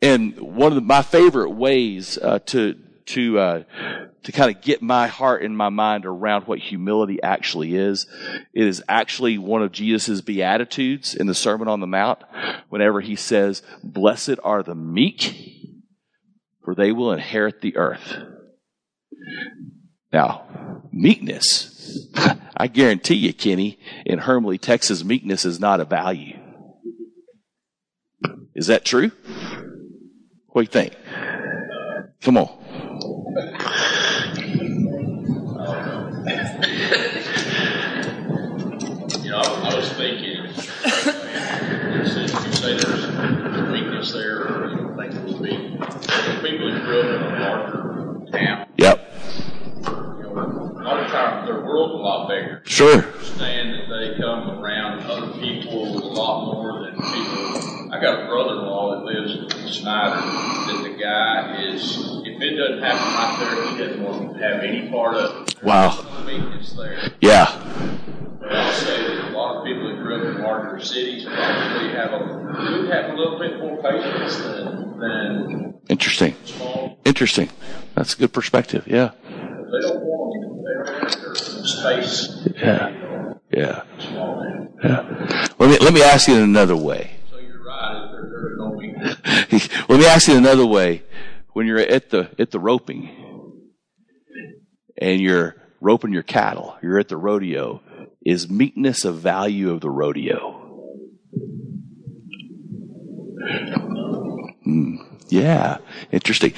And 0.00 0.38
one 0.40 0.72
of 0.72 0.76
the, 0.76 0.80
my 0.80 1.02
favorite 1.02 1.50
ways 1.50 2.18
uh, 2.18 2.38
to 2.46 2.74
to 3.06 3.38
uh, 3.38 3.62
to 4.24 4.32
kind 4.32 4.54
of 4.54 4.62
get 4.62 4.82
my 4.82 5.06
heart 5.08 5.42
and 5.42 5.56
my 5.56 5.68
mind 5.68 6.06
around 6.06 6.46
what 6.46 6.58
humility 6.58 7.22
actually 7.22 7.74
is, 7.74 8.06
it 8.54 8.66
is 8.66 8.82
actually 8.88 9.38
one 9.38 9.62
of 9.62 9.72
Jesus' 9.72 10.20
beatitudes 10.20 11.14
in 11.14 11.26
the 11.26 11.34
Sermon 11.34 11.68
on 11.68 11.80
the 11.80 11.86
Mount. 11.86 12.20
Whenever 12.68 13.00
he 13.00 13.16
says, 13.16 13.62
"Blessed 13.82 14.38
are 14.44 14.62
the 14.62 14.74
meek, 14.74 15.34
for 16.64 16.74
they 16.74 16.92
will 16.92 17.12
inherit 17.12 17.60
the 17.60 17.76
earth." 17.76 18.16
Now, 20.12 20.82
meekness, 20.92 22.08
I 22.56 22.66
guarantee 22.68 23.14
you, 23.16 23.32
Kenny, 23.32 23.78
in 24.04 24.20
Hermleigh, 24.20 24.58
Texas, 24.58 25.02
meekness 25.04 25.44
is 25.44 25.58
not 25.58 25.80
a 25.80 25.84
value. 25.84 26.38
Is 28.54 28.66
that 28.66 28.84
true? 28.84 29.10
What 30.48 30.60
do 30.62 30.78
you 30.78 30.88
think? 30.88 30.94
Come 32.20 32.36
on. 32.36 32.50
You 39.22 39.30
know, 39.30 39.38
I, 39.38 39.70
I 39.70 39.74
was 39.76 39.92
thinking, 39.92 40.46
since 42.06 42.32
you 42.32 42.52
say 42.52 42.76
there's 42.76 43.04
a 43.04 43.70
weakness 43.72 44.12
there, 44.12 44.68
you 44.68 44.76
know, 44.76 44.96
things 44.96 45.14
will 45.20 45.40
be, 45.42 45.50
people 46.42 46.70
who 46.72 46.80
grew 46.84 47.00
up 47.00 47.06
in 47.14 47.22
a 47.22 47.40
larger 47.40 48.30
town, 48.32 48.66
Yep. 48.78 49.12
you 49.76 49.82
know, 49.82 50.32
a 50.32 50.82
lot 50.82 51.00
of 51.00 51.10
times 51.10 51.46
their 51.46 51.60
world's 51.64 51.94
a 51.94 51.96
lot 51.98 52.28
bigger. 52.28 52.62
Sure. 52.64 53.02
Understand 53.04 53.74
that 53.74 53.96
they 53.96 54.18
come 54.20 54.50
around 54.50 55.00
other 55.02 55.32
people 55.40 55.96
a 55.98 56.12
lot 56.14 56.52
more 56.54 56.82
than 56.82 56.94
people. 56.94 57.92
I 57.92 58.00
got 58.00 58.24
a 58.24 58.26
brother-in-law 58.26 58.96
that 58.96 59.04
lives 59.04 59.54
in 59.54 59.68
Snyder, 59.68 60.16
that 60.16 60.80
the 60.82 60.96
guy 60.98 61.62
is, 61.68 61.96
doesn't 62.62 62.82
have 62.82 62.98
happen 62.98 63.46
right 63.46 63.76
there, 63.76 63.76
he 63.76 63.84
doesn't 63.84 64.02
want 64.02 64.36
to 64.36 64.42
have 64.42 64.62
any 64.62 64.88
part 64.88 65.16
of 65.16 65.48
it. 65.48 65.62
Wow. 65.62 66.24
Weakness 66.26 66.72
there. 66.72 67.12
Yeah. 67.20 67.46
But 68.40 68.52
I'll 68.52 68.72
say 68.72 69.02
that 69.02 69.30
a 69.30 69.36
lot 69.36 69.58
of 69.58 69.64
people 69.64 69.88
that 69.88 70.02
grew 70.02 70.16
up 70.16 70.36
in 70.36 70.42
larger 70.42 70.84
cities 70.84 71.24
probably 71.24 71.90
have 71.90 72.12
a, 72.12 72.18
do 72.18 72.90
have 72.90 73.10
a 73.10 73.14
little 73.14 73.38
bit 73.38 73.58
more 73.58 73.82
patience 73.82 74.36
than, 74.38 74.98
than 74.98 75.74
Interesting. 75.88 76.34
small. 76.44 76.98
Interesting. 77.04 77.50
That's 77.94 78.14
a 78.14 78.18
good 78.18 78.32
perspective. 78.32 78.86
Yeah. 78.86 79.10
They 79.28 79.80
don't 79.80 80.00
want, 80.00 80.64
they 80.64 80.92
don't 80.92 81.24
their 81.24 81.34
space. 81.66 82.48
Yeah. 82.56 83.34
Yeah. 83.50 83.82
Yeah. 84.82 85.48
Let 85.58 85.70
me, 85.70 85.78
let 85.78 85.92
me 85.94 86.02
ask 86.02 86.28
you 86.28 86.36
in 86.36 86.42
another 86.42 86.76
way. 86.76 87.16
So 87.30 87.38
you're 87.38 87.64
right, 87.64 88.10
no 88.56 88.70
weakness. 88.70 89.16
Let 89.88 90.00
me 90.00 90.06
ask 90.06 90.28
you 90.28 90.36
another 90.36 90.66
way. 90.66 91.02
When 91.52 91.66
you're 91.66 91.78
at 91.78 92.10
the, 92.10 92.30
at 92.38 92.50
the 92.50 92.58
roping 92.58 93.10
and 94.96 95.20
you're 95.20 95.56
roping 95.80 96.12
your 96.12 96.22
cattle, 96.22 96.76
you're 96.82 96.98
at 96.98 97.08
the 97.08 97.16
rodeo, 97.16 97.82
is 98.24 98.48
meekness 98.48 99.04
a 99.04 99.12
value 99.12 99.70
of 99.70 99.80
the 99.80 99.90
rodeo? 99.90 100.58
Hmm. 104.64 104.96
Yeah, 105.28 105.78
interesting. 106.10 106.52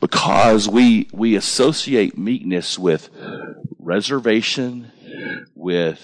Because 0.00 0.68
we 0.68 1.08
we 1.12 1.36
associate 1.36 2.18
meekness 2.18 2.78
with 2.78 3.08
reservation, 3.78 4.90
with 5.54 6.00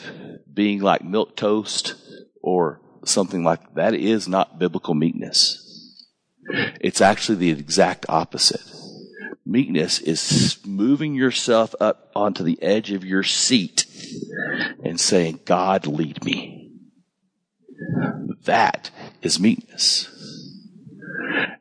being 0.53 0.81
like 0.81 1.05
milk 1.05 1.37
toast 1.37 1.95
or 2.43 2.81
something 3.05 3.43
like 3.43 3.61
that. 3.63 3.75
That 3.75 3.95
is 3.95 4.29
not 4.29 4.59
biblical 4.59 4.95
meekness. 4.95 5.62
It's 6.81 7.01
actually 7.01 7.37
the 7.37 7.51
exact 7.51 8.07
opposite. 8.09 8.63
Meekness 9.45 9.99
is 9.99 10.59
moving 10.65 11.15
yourself 11.15 11.75
up 11.81 12.11
onto 12.15 12.45
the 12.45 12.63
edge 12.63 12.93
of 12.93 13.05
your 13.05 13.23
seat 13.23 13.87
and 14.85 15.01
saying, 15.01 15.41
God 15.45 15.87
lead 15.87 16.25
me. 16.25 16.71
That 18.45 18.91
is 19.21 19.41
meekness. 19.41 20.09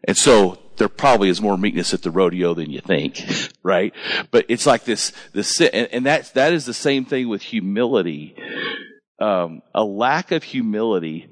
And 0.04 0.18
so 0.18 0.60
there 0.78 0.90
probably 0.90 1.30
is 1.30 1.42
more 1.42 1.58
meekness 1.58 1.94
at 1.94 2.02
the 2.02 2.12
rodeo 2.12 2.54
than 2.54 2.72
you 2.72 2.82
think, 2.82 3.24
right? 3.64 3.94
But 4.32 4.46
it's 4.48 4.66
like 4.66 4.84
this, 4.84 5.12
this, 5.32 5.62
and, 5.62 5.88
and 5.92 6.06
that's, 6.06 6.32
that 6.32 6.54
is 6.54 6.66
the 6.66 6.74
same 6.74 7.06
thing 7.06 7.30
with 7.30 7.42
humility. 7.42 8.36
Um, 9.20 9.62
a 9.76 9.84
lack 9.84 10.32
of 10.32 10.44
humility, 10.44 11.30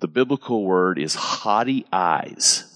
the 0.00 0.08
biblical 0.08 0.64
word 0.64 0.98
is 0.98 1.14
haughty 1.14 1.86
eyes. 1.92 2.70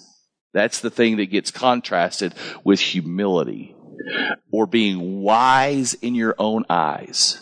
That's 0.58 0.80
the 0.80 0.90
thing 0.90 1.18
that 1.18 1.26
gets 1.26 1.52
contrasted 1.52 2.34
with 2.64 2.80
humility 2.80 3.76
or 4.50 4.66
being 4.66 5.22
wise 5.22 5.94
in 5.94 6.16
your 6.16 6.34
own 6.36 6.64
eyes. 6.68 7.38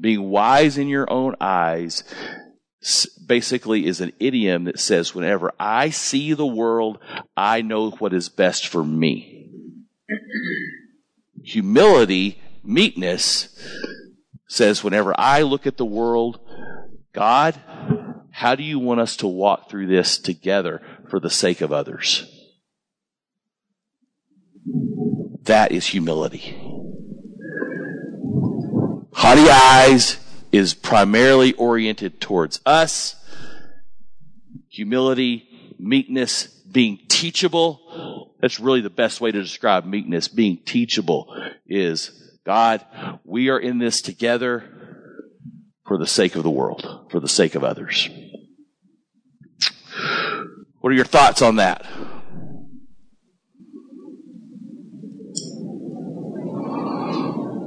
Being 0.00 0.30
wise 0.30 0.78
in 0.78 0.86
your 0.86 1.10
own 1.10 1.34
eyes 1.40 2.04
basically 3.26 3.84
is 3.84 4.00
an 4.00 4.12
idiom 4.20 4.62
that 4.64 4.78
says 4.78 5.12
whenever 5.12 5.52
I 5.58 5.90
see 5.90 6.32
the 6.32 6.46
world, 6.46 7.00
I 7.36 7.62
know 7.62 7.90
what 7.90 8.14
is 8.14 8.28
best 8.28 8.68
for 8.68 8.84
me. 8.84 9.50
Humility, 11.42 12.40
meekness, 12.62 13.60
says 14.46 14.84
whenever 14.84 15.12
I 15.18 15.42
look 15.42 15.66
at 15.66 15.78
the 15.78 15.84
world, 15.84 16.38
God, 17.12 17.60
how 18.30 18.54
do 18.54 18.62
you 18.62 18.78
want 18.78 19.00
us 19.00 19.16
to 19.16 19.26
walk 19.26 19.68
through 19.68 19.88
this 19.88 20.16
together 20.16 20.80
for 21.10 21.20
the 21.20 21.30
sake 21.30 21.60
of 21.60 21.72
others? 21.72 22.24
That 25.42 25.72
is 25.72 25.86
humility. 25.88 26.56
Haughty 29.12 29.50
eyes 29.50 30.18
is 30.52 30.74
primarily 30.74 31.52
oriented 31.54 32.20
towards 32.20 32.60
us. 32.64 33.16
Humility, 34.68 35.48
meekness, 35.78 36.46
being 36.46 37.00
teachable. 37.08 38.34
That's 38.40 38.60
really 38.60 38.80
the 38.80 38.90
best 38.90 39.20
way 39.20 39.32
to 39.32 39.42
describe 39.42 39.84
meekness. 39.84 40.28
Being 40.28 40.58
teachable 40.64 41.34
is 41.66 42.12
God, 42.44 42.84
we 43.24 43.48
are 43.48 43.58
in 43.58 43.78
this 43.78 44.00
together 44.00 44.64
for 45.86 45.98
the 45.98 46.06
sake 46.06 46.36
of 46.36 46.44
the 46.44 46.50
world, 46.50 47.08
for 47.10 47.20
the 47.20 47.28
sake 47.28 47.54
of 47.54 47.64
others. 47.64 48.08
What 50.80 50.92
are 50.92 50.96
your 50.96 51.04
thoughts 51.04 51.42
on 51.42 51.56
that? 51.56 51.84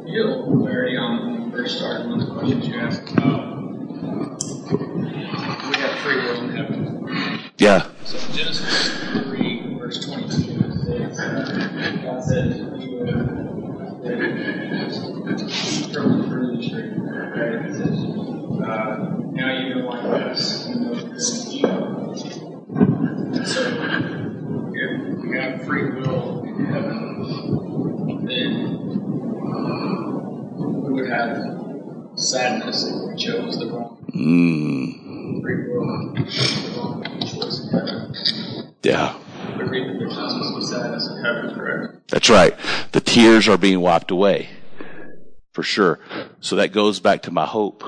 You 0.07 0.13
get 0.13 0.25
a 0.25 0.29
little 0.29 0.59
clarity 0.61 0.97
on 0.97 1.51
first 1.51 1.77
started 1.77 2.09
one 2.09 2.19
of 2.19 2.27
the 2.27 2.33
questions 2.33 2.67
you 2.67 2.73
asked 2.73 3.15
we 5.69 5.77
have 5.77 5.99
free 5.99 6.15
will 6.15 6.43
in 6.43 6.49
heaven. 6.49 7.51
Yeah. 7.59 7.87
Sadness 32.23 32.83
if 32.85 32.95
we 33.09 33.15
chose 33.17 33.57
the 33.59 33.67
wrong 33.71 33.99
Mm, 34.15 35.41
free 35.41 35.67
will, 35.69 36.13
the 36.13 36.73
wrong 36.77 37.19
choice 37.21 37.59
in 37.61 37.69
heaven. 37.69 38.73
yeah. 38.83 39.15
We 39.57 39.63
read 39.65 39.89
that 39.89 39.99
there's 39.99 40.15
not 40.15 40.29
supposed 40.31 40.69
sadness 40.69 41.07
in 41.09 41.23
heaven, 41.23 41.55
correct? 41.55 42.09
That's 42.09 42.29
right. 42.29 42.55
The 42.91 43.01
tears 43.01 43.47
are 43.47 43.57
being 43.57 43.79
wiped 43.81 44.11
away. 44.11 44.49
For 45.53 45.63
sure. 45.63 45.99
So 46.41 46.55
that 46.57 46.73
goes 46.73 46.99
back 46.99 47.23
to 47.23 47.31
my 47.31 47.45
hope. 47.45 47.83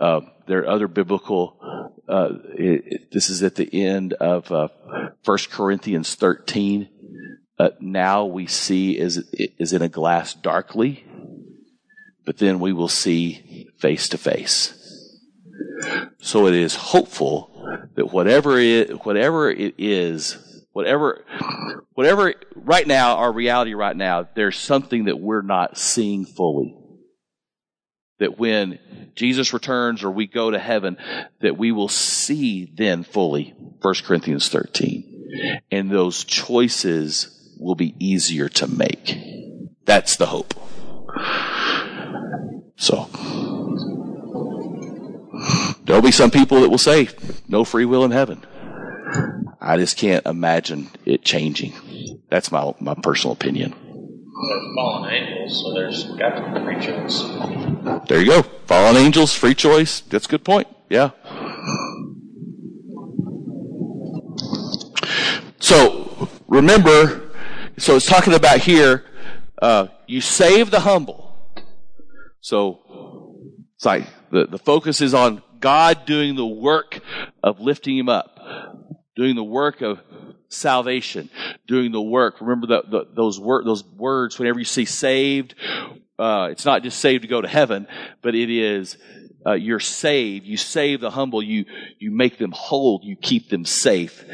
Uh, 0.00 0.20
there 0.46 0.60
are 0.60 0.68
other 0.68 0.88
biblical, 0.88 1.92
uh, 2.08 2.30
it, 2.56 2.82
it- 2.86 3.10
this 3.12 3.28
is 3.30 3.42
at 3.42 3.54
the 3.56 3.68
end 3.72 4.12
of, 4.14 4.50
uh, 4.52 4.68
1 5.24 5.38
Corinthians 5.50 6.14
13. 6.14 6.88
Uh, 7.58 7.70
now 7.80 8.24
we 8.24 8.46
see 8.46 8.96
is 8.96 9.18
is 9.58 9.72
in 9.72 9.82
a 9.82 9.88
glass 9.88 10.32
darkly, 10.34 11.04
but 12.28 12.36
then 12.36 12.60
we 12.60 12.74
will 12.74 12.88
see 12.88 13.70
face 13.78 14.10
to 14.10 14.18
face. 14.18 14.74
So 16.20 16.46
it 16.46 16.52
is 16.52 16.74
hopeful 16.74 17.50
that 17.94 18.12
whatever 18.12 18.58
it, 18.58 19.06
whatever 19.06 19.50
it 19.50 19.76
is, 19.78 20.36
whatever, 20.72 21.24
whatever, 21.94 22.34
right 22.54 22.86
now, 22.86 23.16
our 23.16 23.32
reality 23.32 23.72
right 23.72 23.96
now, 23.96 24.28
there's 24.34 24.58
something 24.58 25.06
that 25.06 25.18
we're 25.18 25.40
not 25.40 25.78
seeing 25.78 26.26
fully. 26.26 26.76
That 28.18 28.38
when 28.38 28.78
Jesus 29.14 29.54
returns 29.54 30.04
or 30.04 30.10
we 30.10 30.26
go 30.26 30.50
to 30.50 30.58
heaven, 30.58 30.98
that 31.40 31.56
we 31.56 31.72
will 31.72 31.88
see 31.88 32.70
then 32.76 33.04
fully, 33.04 33.54
1 33.80 33.94
Corinthians 34.04 34.50
13. 34.50 35.62
And 35.70 35.90
those 35.90 36.24
choices 36.24 37.56
will 37.58 37.74
be 37.74 37.94
easier 37.98 38.50
to 38.50 38.66
make. 38.66 39.16
That's 39.86 40.16
the 40.16 40.26
hope. 40.26 40.52
So, 42.80 43.10
there'll 45.84 46.00
be 46.00 46.12
some 46.12 46.30
people 46.30 46.60
that 46.60 46.68
will 46.68 46.78
say, 46.78 47.08
no 47.48 47.64
free 47.64 47.84
will 47.84 48.04
in 48.04 48.12
heaven. 48.12 48.46
I 49.60 49.76
just 49.76 49.96
can't 49.96 50.24
imagine 50.24 50.90
it 51.04 51.24
changing. 51.24 51.72
That's 52.30 52.52
my, 52.52 52.72
my 52.78 52.94
personal 52.94 53.32
opinion. 53.32 53.74
Fallen 54.76 55.10
angels, 55.12 55.60
so 55.60 55.74
there's 55.74 56.04
got 56.16 56.36
to 56.36 56.54
be 56.54 56.64
free 56.64 56.80
choice. 56.80 57.22
There 58.08 58.20
you 58.20 58.26
go. 58.26 58.42
Fallen 58.66 58.96
angels, 58.96 59.34
free 59.34 59.54
choice. 59.54 60.00
That's 60.02 60.26
a 60.26 60.28
good 60.28 60.44
point. 60.44 60.68
Yeah. 60.88 61.10
So 65.58 66.28
remember, 66.46 67.32
so 67.76 67.96
it's 67.96 68.06
talking 68.06 68.34
about 68.34 68.60
here, 68.60 69.04
uh, 69.60 69.88
you 70.06 70.20
save 70.20 70.70
the 70.70 70.80
humble. 70.80 71.27
So 72.40 72.80
like 73.84 74.06
the, 74.30 74.46
the 74.46 74.58
focus 74.58 75.00
is 75.00 75.14
on 75.14 75.42
God 75.60 76.06
doing 76.06 76.36
the 76.36 76.46
work 76.46 77.00
of 77.42 77.60
lifting 77.60 77.96
him 77.96 78.08
up, 78.08 78.38
doing 79.16 79.36
the 79.36 79.44
work 79.44 79.82
of 79.82 80.00
salvation, 80.48 81.30
doing 81.66 81.92
the 81.92 82.00
work. 82.00 82.40
Remember 82.40 82.66
the, 82.66 82.82
the, 82.88 83.06
those 83.14 83.38
word, 83.38 83.66
those 83.66 83.84
words. 83.84 84.38
Whenever 84.38 84.58
you 84.58 84.64
see 84.64 84.84
saved, 84.84 85.54
uh, 86.18 86.48
it's 86.50 86.64
not 86.64 86.82
just 86.82 86.98
saved 86.98 87.22
to 87.22 87.28
go 87.28 87.40
to 87.40 87.48
heaven, 87.48 87.86
but 88.22 88.34
it 88.34 88.50
is 88.50 88.96
uh, 89.46 89.52
you're 89.52 89.80
saved. 89.80 90.46
You 90.46 90.56
save 90.56 91.00
the 91.00 91.10
humble. 91.10 91.42
You 91.42 91.64
you 91.98 92.10
make 92.10 92.38
them 92.38 92.52
whole. 92.52 93.00
You 93.02 93.16
keep 93.16 93.48
them 93.48 93.64
safe. 93.64 94.24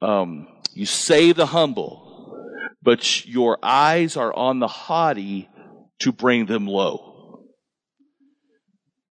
Um, 0.00 0.48
you 0.74 0.86
save 0.86 1.36
the 1.36 1.46
humble, 1.46 2.36
but 2.82 3.24
your 3.26 3.58
eyes 3.62 4.16
are 4.16 4.34
on 4.34 4.58
the 4.58 4.68
haughty 4.68 5.48
to 6.00 6.12
bring 6.12 6.46
them 6.46 6.66
low. 6.66 7.11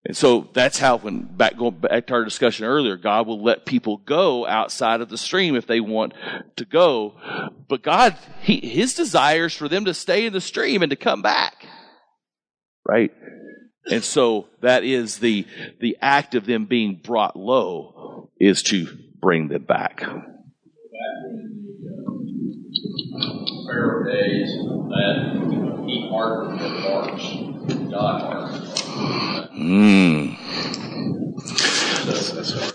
And 0.08 0.16
so 0.16 0.48
that's 0.54 0.78
how 0.78 0.98
when 0.98 1.24
back 1.24 1.58
going 1.58 1.80
back 1.80 2.06
to 2.08 2.14
our 2.14 2.24
discussion 2.24 2.64
earlier, 2.66 2.96
God 2.96 3.26
will 3.26 3.42
let 3.44 3.66
people 3.66 3.98
go 3.98 4.46
outside 4.46 5.02
of 5.02 5.10
the 5.10 5.18
stream 5.18 5.56
if 5.56 5.66
they 5.66 5.80
want 5.80 6.14
to 6.58 6.66
go. 6.66 7.16
But 7.68 7.82
God, 7.82 8.16
he, 8.42 8.60
his 8.60 8.94
desire 8.94 9.46
is 9.46 9.56
for 9.56 9.68
them 9.68 9.86
to 9.86 9.96
stay 9.96 10.28
in 10.28 10.34
the 10.34 10.42
stream 10.42 10.84
and 10.84 10.92
to 10.92 10.96
come 10.96 11.24
back. 11.24 11.66
Right? 12.88 13.12
And 13.88 14.04
so 14.04 14.48
that 14.62 14.84
is 14.84 15.18
the 15.18 15.48
the 15.80 15.98
act 16.02 16.36
of 16.36 16.46
them 16.46 16.66
being 16.66 17.02
brought 17.04 17.36
low 17.36 18.30
is 18.40 18.62
to 18.64 18.88
bring 19.20 19.48
them 19.48 19.64
back. 19.64 20.02
back 20.02 20.10
in 20.12 21.56
the 23.46 23.66
Pharaoh 23.68 24.06
days, 24.06 24.50
that 24.90 25.86
he 25.88 26.08
hardened 26.12 26.60
the 26.60 26.70
hearts. 26.82 27.55
Mm. 29.56 30.36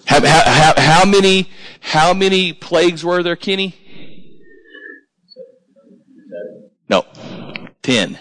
How, 0.06 0.20
how, 0.26 0.74
how 0.76 1.04
many 1.04 1.48
how 1.80 2.12
many 2.14 2.52
plagues 2.52 3.04
were 3.04 3.22
there, 3.22 3.36
Kenny? 3.36 3.74
No, 6.88 7.06
ten. 7.82 8.18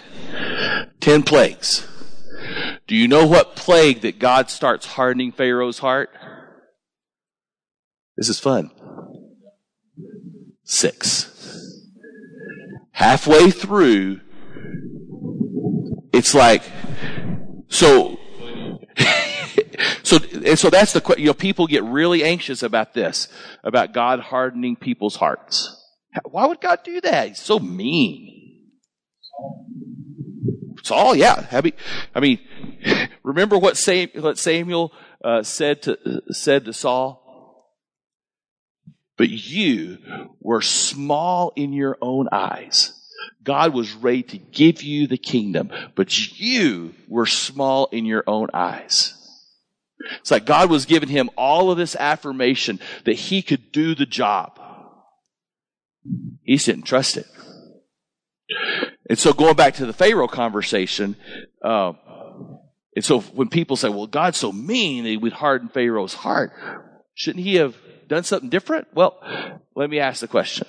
Ten 0.99 1.23
plagues. 1.23 1.87
Do 2.87 2.95
you 2.95 3.07
know 3.07 3.25
what 3.25 3.55
plague 3.55 4.01
that 4.01 4.19
God 4.19 4.49
starts 4.49 4.85
hardening 4.85 5.31
Pharaoh's 5.31 5.79
heart? 5.79 6.09
This 8.17 8.29
is 8.29 8.39
fun. 8.39 8.71
Six. 10.63 11.27
Halfway 12.91 13.51
through, 13.51 14.19
it's 16.11 16.33
like, 16.33 16.63
so 17.69 18.19
so, 20.03 20.17
and 20.45 20.57
so 20.57 20.69
that's 20.69 20.93
the, 20.93 21.01
que- 21.01 21.19
you 21.19 21.27
know, 21.27 21.33
people 21.33 21.67
get 21.67 21.83
really 21.83 22.23
anxious 22.23 22.63
about 22.63 22.93
this, 22.93 23.27
about 23.63 23.93
God 23.93 24.19
hardening 24.19 24.75
people's 24.75 25.15
hearts. 25.15 25.75
Why 26.25 26.45
would 26.45 26.61
God 26.61 26.79
do 26.83 27.01
that? 27.01 27.29
He's 27.29 27.39
so 27.39 27.59
mean. 27.59 28.69
Saul, 30.83 31.15
yeah. 31.15 31.47
I 32.15 32.19
mean, 32.19 32.39
remember 33.23 33.57
what, 33.57 33.77
Sam, 33.77 34.09
what 34.15 34.37
Samuel 34.37 34.91
uh, 35.23 35.43
said 35.43 35.81
to 35.83 36.21
said 36.31 36.65
to 36.65 36.73
Saul. 36.73 37.17
But 39.17 39.29
you 39.29 39.97
were 40.39 40.61
small 40.61 41.51
in 41.55 41.73
your 41.73 41.97
own 42.01 42.29
eyes. 42.31 42.93
God 43.43 43.73
was 43.73 43.93
ready 43.93 44.23
to 44.23 44.37
give 44.37 44.83
you 44.83 45.07
the 45.07 45.17
kingdom, 45.17 45.71
but 45.95 46.39
you 46.39 46.93
were 47.07 47.25
small 47.25 47.87
in 47.87 48.05
your 48.05 48.23
own 48.27 48.49
eyes. 48.53 49.15
It's 50.19 50.31
like 50.31 50.45
God 50.45 50.69
was 50.69 50.85
giving 50.85 51.09
him 51.09 51.29
all 51.37 51.71
of 51.71 51.77
this 51.77 51.95
affirmation 51.95 52.79
that 53.05 53.13
he 53.13 53.41
could 53.41 53.71
do 53.71 53.95
the 53.95 54.05
job. 54.05 54.59
He 56.43 56.57
didn't 56.57 56.83
trust 56.83 57.17
it. 57.17 57.27
And 59.09 59.19
so 59.19 59.33
going 59.33 59.55
back 59.55 59.75
to 59.75 59.85
the 59.85 59.93
Pharaoh 59.93 60.27
conversation, 60.27 61.15
uh, 61.63 61.93
And 62.95 63.05
so 63.05 63.21
when 63.21 63.49
people 63.49 63.75
say, 63.77 63.89
well, 63.89 64.07
God's 64.07 64.37
so 64.37 64.51
mean 64.51 65.03
that 65.03 65.09
he 65.09 65.17
would 65.17 65.33
harden 65.33 65.69
Pharaoh's 65.69 66.13
heart, 66.13 66.51
shouldn't 67.13 67.45
he 67.45 67.55
have 67.55 67.77
done 68.07 68.23
something 68.23 68.49
different? 68.49 68.87
Well, 68.93 69.21
let 69.75 69.89
me 69.89 69.99
ask 69.99 70.19
the 70.19 70.27
question. 70.27 70.67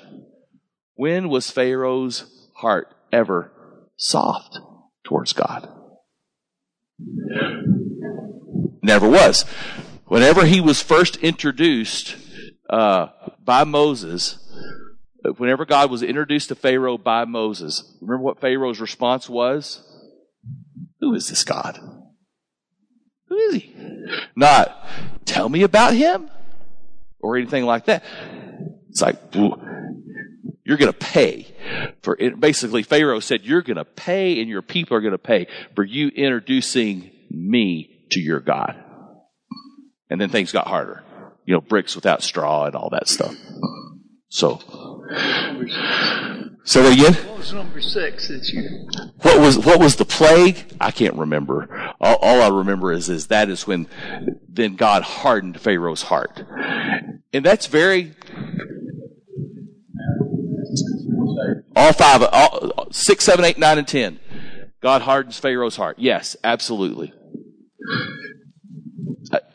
When 0.95 1.29
was 1.29 1.51
Pharaoh's 1.51 2.40
heart 2.61 2.95
ever 3.13 3.53
soft 3.97 4.59
towards 5.05 5.33
God? 5.33 5.69
Never 8.83 9.09
was. 9.09 9.45
Whenever 10.07 10.45
he 10.45 10.61
was 10.61 10.83
first 10.83 11.17
introduced 11.17 12.17
uh, 12.69 13.09
by 13.45 13.65
Moses, 13.65 14.39
whenever 15.37 15.65
God 15.65 15.91
was 15.91 16.03
introduced 16.03 16.49
to 16.49 16.55
Pharaoh 16.55 16.99
by 16.99 17.25
Moses, 17.25 17.97
remember 18.01 18.25
what 18.25 18.41
Pharaoh's 18.41 18.81
response 18.81 19.29
was? 19.29 19.83
Who 21.01 21.15
is 21.15 21.29
this 21.29 21.45
God? 21.45 21.79
Who 23.29 23.37
is 23.37 23.55
he? 23.55 23.75
Not, 24.35 24.87
tell 25.25 25.49
me 25.49 25.63
about 25.63 25.95
him 25.95 26.31
or 27.21 27.37
anything 27.37 27.65
like 27.65 27.87
that. 27.87 28.03
It's 28.89 29.01
like, 29.01 29.31
you're 30.71 30.79
going 30.79 30.93
to 30.93 30.97
pay 30.97 31.53
for 32.01 32.17
it. 32.21 32.39
Basically, 32.39 32.85
Pharaoh 32.85 33.19
said, 33.19 33.43
you're 33.43 33.61
going 33.61 33.77
to 33.77 33.85
pay 33.85 34.41
and 34.41 34.49
your 34.49 34.63
people 34.63 34.97
are 34.97 35.01
going 35.01 35.11
to 35.11 35.19
pay 35.19 35.49
for 35.75 35.83
you 35.83 36.11
introducing 36.11 37.11
me 37.29 38.07
to 38.13 38.21
your 38.21 38.39
God. 38.39 38.81
And 40.09 40.21
then 40.21 40.29
things 40.29 40.53
got 40.53 40.69
harder. 40.69 41.03
You 41.45 41.55
know, 41.55 41.61
bricks 41.61 41.97
without 41.97 42.23
straw 42.23 42.67
and 42.67 42.77
all 42.77 42.89
that 42.91 43.09
stuff. 43.09 43.35
So, 44.29 44.59
say 46.63 46.83
that 46.83 46.93
again. 46.93 47.15
What 47.15 47.39
was 47.39 47.53
number 47.53 47.81
six 47.81 48.29
that 48.29 48.47
you? 48.53 48.89
What 49.23 49.41
was 49.41 49.59
what 49.59 49.81
was 49.81 49.97
the 49.97 50.05
plague? 50.05 50.73
I 50.81 50.93
can't 50.93 51.15
remember. 51.15 51.95
All, 52.01 52.15
all 52.17 52.43
I 52.43 52.57
remember 52.57 52.93
is 52.93 53.09
is 53.09 53.27
that 53.27 53.49
is 53.49 53.67
when 53.67 53.89
then 54.49 54.77
God 54.77 55.03
hardened 55.03 55.61
Pharaoh's 55.61 56.03
heart, 56.03 56.45
and 57.33 57.45
that's 57.45 57.67
very 57.67 58.13
all 61.77 61.93
five, 61.93 62.23
all, 62.33 62.89
six, 62.91 63.25
seven, 63.25 63.45
eight, 63.45 63.59
nine, 63.59 63.79
and 63.79 63.89
ten. 63.89 64.19
God 64.81 65.03
hardens 65.03 65.39
Pharaoh's 65.39 65.77
heart. 65.77 65.99
Yes, 65.99 66.37
absolutely. 66.43 67.13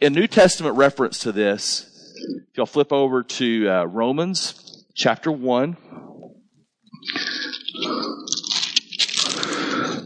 A 0.02 0.10
New 0.10 0.28
Testament 0.28 0.78
reference 0.78 1.20
to 1.20 1.32
this. 1.32 2.14
If 2.52 2.58
y'all 2.58 2.66
flip 2.66 2.94
over 2.94 3.24
to 3.24 3.70
uh, 3.70 3.86
Romans 3.86 4.86
chapter 4.94 5.32
one. 5.32 5.78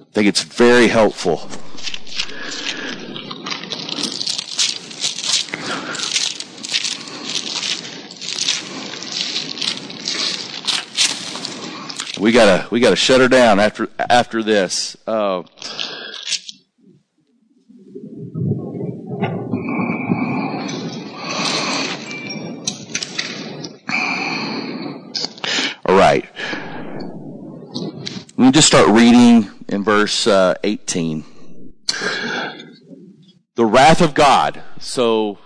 I 0.01 0.12
think 0.12 0.28
it's 0.28 0.41
very 0.41 0.88
helpful. 0.88 1.49
We 12.20 12.34
gotta 12.34 12.67
we 12.70 12.82
gotta 12.82 12.97
shut 12.97 13.22
her 13.22 13.30
down 13.30 13.61
after 13.61 13.88
after 13.97 14.43
this. 14.43 14.97
Uh, 15.07 15.43
all 25.86 25.95
right. 25.95 26.26
Let 28.36 28.45
me 28.45 28.51
just 28.51 28.67
start 28.67 28.89
reading 28.89 29.49
in 29.70 29.84
verse 29.86 30.28
uh, 30.28 30.55
18. 30.63 31.24
The 33.55 33.65
wrath 33.65 34.01
of 34.01 34.13
God. 34.13 34.61
So, 34.80 35.38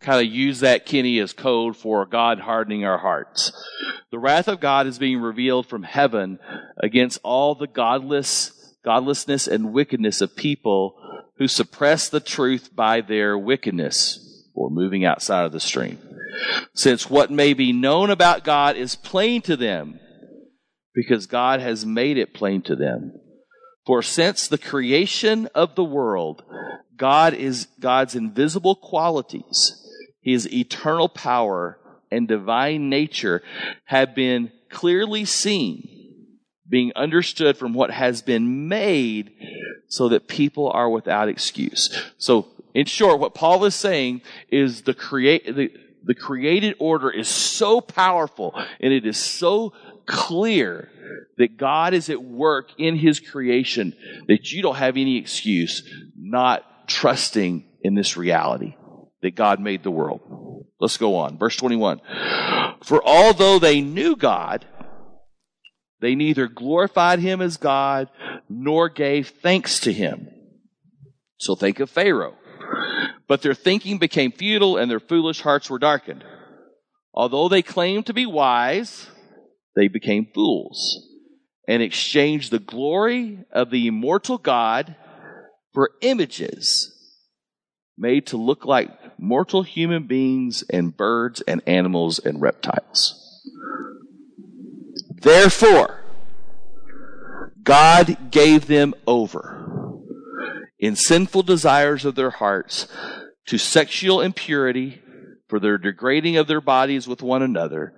kind 0.00 0.26
of 0.26 0.32
use 0.32 0.60
that, 0.60 0.86
Kenny, 0.86 1.18
as 1.18 1.32
code 1.32 1.76
for 1.76 2.06
God 2.06 2.40
hardening 2.40 2.84
our 2.84 2.98
hearts. 2.98 3.52
The 4.10 4.18
wrath 4.18 4.48
of 4.48 4.60
God 4.60 4.86
is 4.86 4.98
being 4.98 5.20
revealed 5.20 5.66
from 5.66 5.82
heaven 5.82 6.38
against 6.82 7.20
all 7.22 7.54
the 7.54 7.66
godless, 7.66 8.74
godlessness 8.84 9.46
and 9.46 9.72
wickedness 9.72 10.20
of 10.20 10.36
people 10.36 10.94
who 11.38 11.48
suppress 11.48 12.08
the 12.08 12.20
truth 12.20 12.74
by 12.74 13.00
their 13.00 13.36
wickedness 13.36 14.48
or 14.54 14.70
moving 14.70 15.04
outside 15.04 15.44
of 15.44 15.52
the 15.52 15.60
stream. 15.60 15.98
Since 16.74 17.10
what 17.10 17.30
may 17.30 17.52
be 17.52 17.72
known 17.72 18.10
about 18.10 18.44
God 18.44 18.76
is 18.76 18.96
plain 18.96 19.42
to 19.42 19.56
them 19.56 20.00
because 20.94 21.26
God 21.26 21.60
has 21.60 21.86
made 21.86 22.18
it 22.18 22.34
plain 22.34 22.62
to 22.62 22.74
them. 22.74 23.12
For 23.86 24.02
since 24.02 24.48
the 24.48 24.58
creation 24.58 25.48
of 25.54 25.74
the 25.74 25.84
world, 25.84 26.42
God 26.96 27.34
is 27.34 27.68
God's 27.80 28.14
invisible 28.14 28.74
qualities, 28.74 29.80
his 30.28 30.52
eternal 30.52 31.08
power 31.08 31.78
and 32.10 32.28
divine 32.28 32.90
nature 32.90 33.42
have 33.84 34.14
been 34.14 34.52
clearly 34.68 35.24
seen, 35.24 35.88
being 36.68 36.92
understood 36.94 37.56
from 37.56 37.72
what 37.72 37.90
has 37.90 38.20
been 38.20 38.68
made 38.68 39.30
so 39.88 40.10
that 40.10 40.28
people 40.28 40.70
are 40.70 40.90
without 40.90 41.30
excuse. 41.30 41.98
So 42.18 42.48
in 42.74 42.84
short, 42.84 43.20
what 43.20 43.34
Paul 43.34 43.64
is 43.64 43.74
saying 43.74 44.20
is 44.50 44.82
the 44.82 44.92
create, 44.92 45.46
the, 45.46 45.70
the 46.04 46.14
created 46.14 46.76
order 46.78 47.10
is 47.10 47.26
so 47.26 47.80
powerful 47.80 48.54
and 48.80 48.92
it 48.92 49.06
is 49.06 49.16
so 49.16 49.72
clear 50.04 50.90
that 51.38 51.56
God 51.56 51.94
is 51.94 52.10
at 52.10 52.22
work 52.22 52.68
in 52.76 52.96
his 52.96 53.18
creation 53.18 53.94
that 54.26 54.52
you 54.52 54.60
don't 54.60 54.76
have 54.76 54.98
any 54.98 55.16
excuse 55.16 55.82
not 56.14 56.86
trusting 56.86 57.64
in 57.82 57.94
this 57.94 58.18
reality 58.18 58.74
that 59.22 59.34
God 59.34 59.60
made 59.60 59.82
the 59.82 59.90
world. 59.90 60.20
Let's 60.80 60.96
go 60.96 61.16
on. 61.16 61.38
Verse 61.38 61.56
21. 61.56 62.00
For 62.84 63.04
although 63.04 63.58
they 63.58 63.80
knew 63.80 64.16
God, 64.16 64.64
they 66.00 66.14
neither 66.14 66.46
glorified 66.46 67.18
him 67.18 67.40
as 67.40 67.56
God 67.56 68.08
nor 68.48 68.88
gave 68.88 69.28
thanks 69.28 69.80
to 69.80 69.92
him. 69.92 70.28
So 71.38 71.54
think 71.54 71.80
of 71.80 71.90
Pharaoh. 71.90 72.36
But 73.26 73.42
their 73.42 73.54
thinking 73.54 73.98
became 73.98 74.32
futile 74.32 74.76
and 74.76 74.90
their 74.90 75.00
foolish 75.00 75.40
hearts 75.40 75.68
were 75.68 75.78
darkened. 75.78 76.24
Although 77.12 77.48
they 77.48 77.62
claimed 77.62 78.06
to 78.06 78.14
be 78.14 78.26
wise, 78.26 79.08
they 79.74 79.88
became 79.88 80.28
fools 80.32 81.04
and 81.66 81.82
exchanged 81.82 82.50
the 82.50 82.58
glory 82.58 83.44
of 83.52 83.70
the 83.70 83.86
immortal 83.86 84.38
God 84.38 84.96
for 85.74 85.90
images 86.00 86.94
made 87.98 88.28
to 88.28 88.36
look 88.36 88.64
like 88.64 88.90
mortal 89.18 89.62
human 89.62 90.04
beings 90.04 90.62
and 90.70 90.96
birds 90.96 91.40
and 91.42 91.60
animals 91.66 92.18
and 92.18 92.40
reptiles. 92.40 93.42
Therefore, 95.20 96.04
God 97.62 98.30
gave 98.30 98.66
them 98.66 98.94
over 99.06 100.00
in 100.78 100.94
sinful 100.96 101.42
desires 101.42 102.04
of 102.04 102.14
their 102.14 102.30
hearts 102.30 102.86
to 103.46 103.58
sexual 103.58 104.20
impurity 104.20 105.02
for 105.48 105.58
their 105.58 105.78
degrading 105.78 106.36
of 106.36 106.46
their 106.46 106.60
bodies 106.60 107.08
with 107.08 107.22
one 107.22 107.42
another. 107.42 107.92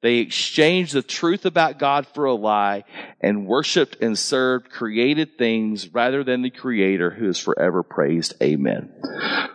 They 0.00 0.18
exchanged 0.18 0.94
the 0.94 1.02
truth 1.02 1.44
about 1.44 1.78
God 1.78 2.06
for 2.06 2.24
a 2.24 2.34
lie 2.34 2.84
and 3.20 3.46
worshiped 3.46 3.96
and 4.00 4.16
served 4.16 4.70
created 4.70 5.36
things 5.36 5.88
rather 5.92 6.22
than 6.22 6.42
the 6.42 6.50
creator 6.50 7.10
who 7.10 7.28
is 7.28 7.38
forever 7.38 7.82
praised. 7.82 8.34
Amen. 8.40 8.92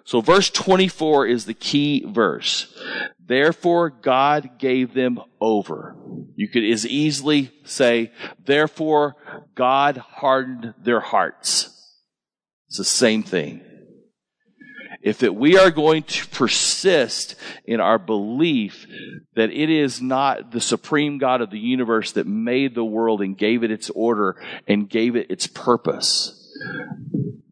So 0.03 0.19
verse 0.19 0.49
24 0.49 1.27
is 1.27 1.45
the 1.45 1.53
key 1.53 2.05
verse. 2.05 2.77
Therefore 3.25 3.89
God 3.89 4.59
gave 4.59 4.93
them 4.93 5.19
over. 5.39 5.95
You 6.35 6.49
could 6.49 6.65
as 6.65 6.85
easily 6.85 7.51
say, 7.63 8.11
therefore 8.43 9.15
God 9.55 9.97
hardened 9.97 10.73
their 10.83 10.99
hearts. 10.99 11.69
It's 12.67 12.77
the 12.77 12.83
same 12.83 13.23
thing 13.23 13.61
if 15.03 15.19
that 15.19 15.35
we 15.35 15.57
are 15.57 15.69
going 15.69 16.01
to 16.03 16.25
persist 16.29 17.35
in 17.65 17.81
our 17.81 17.99
belief 17.99 18.87
that 19.35 19.51
it 19.51 19.69
is 19.69 20.01
not 20.01 20.51
the 20.51 20.61
supreme 20.61 21.17
God 21.17 21.41
of 21.41 21.51
the 21.51 21.59
universe 21.59 22.13
that 22.13 22.25
made 22.25 22.73
the 22.73 22.85
world 22.85 23.21
and 23.21 23.37
gave 23.37 23.63
it 23.63 23.71
its 23.71 23.89
order 23.89 24.41
and 24.65 24.89
gave 24.89 25.17
it 25.17 25.29
its 25.29 25.45
purpose, 25.45 26.55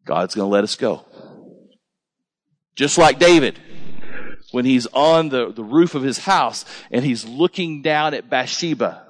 God's 0.06 0.34
going 0.34 0.45
to 0.47 0.52
let 0.52 0.64
us 0.64 0.76
go. 0.76 1.06
Just 2.74 2.97
like 2.97 3.20
David, 3.20 3.60
when 4.52 4.64
he's 4.64 4.88
on 4.88 5.28
the, 5.28 5.52
the 5.52 5.64
roof 5.64 5.93
of 5.93 6.04
his 6.04 6.20
house 6.20 6.64
and 6.89 7.04
he's 7.04 7.26
looking 7.26 7.82
down 7.82 8.14
at 8.14 8.30
Bathsheba. 8.30 9.06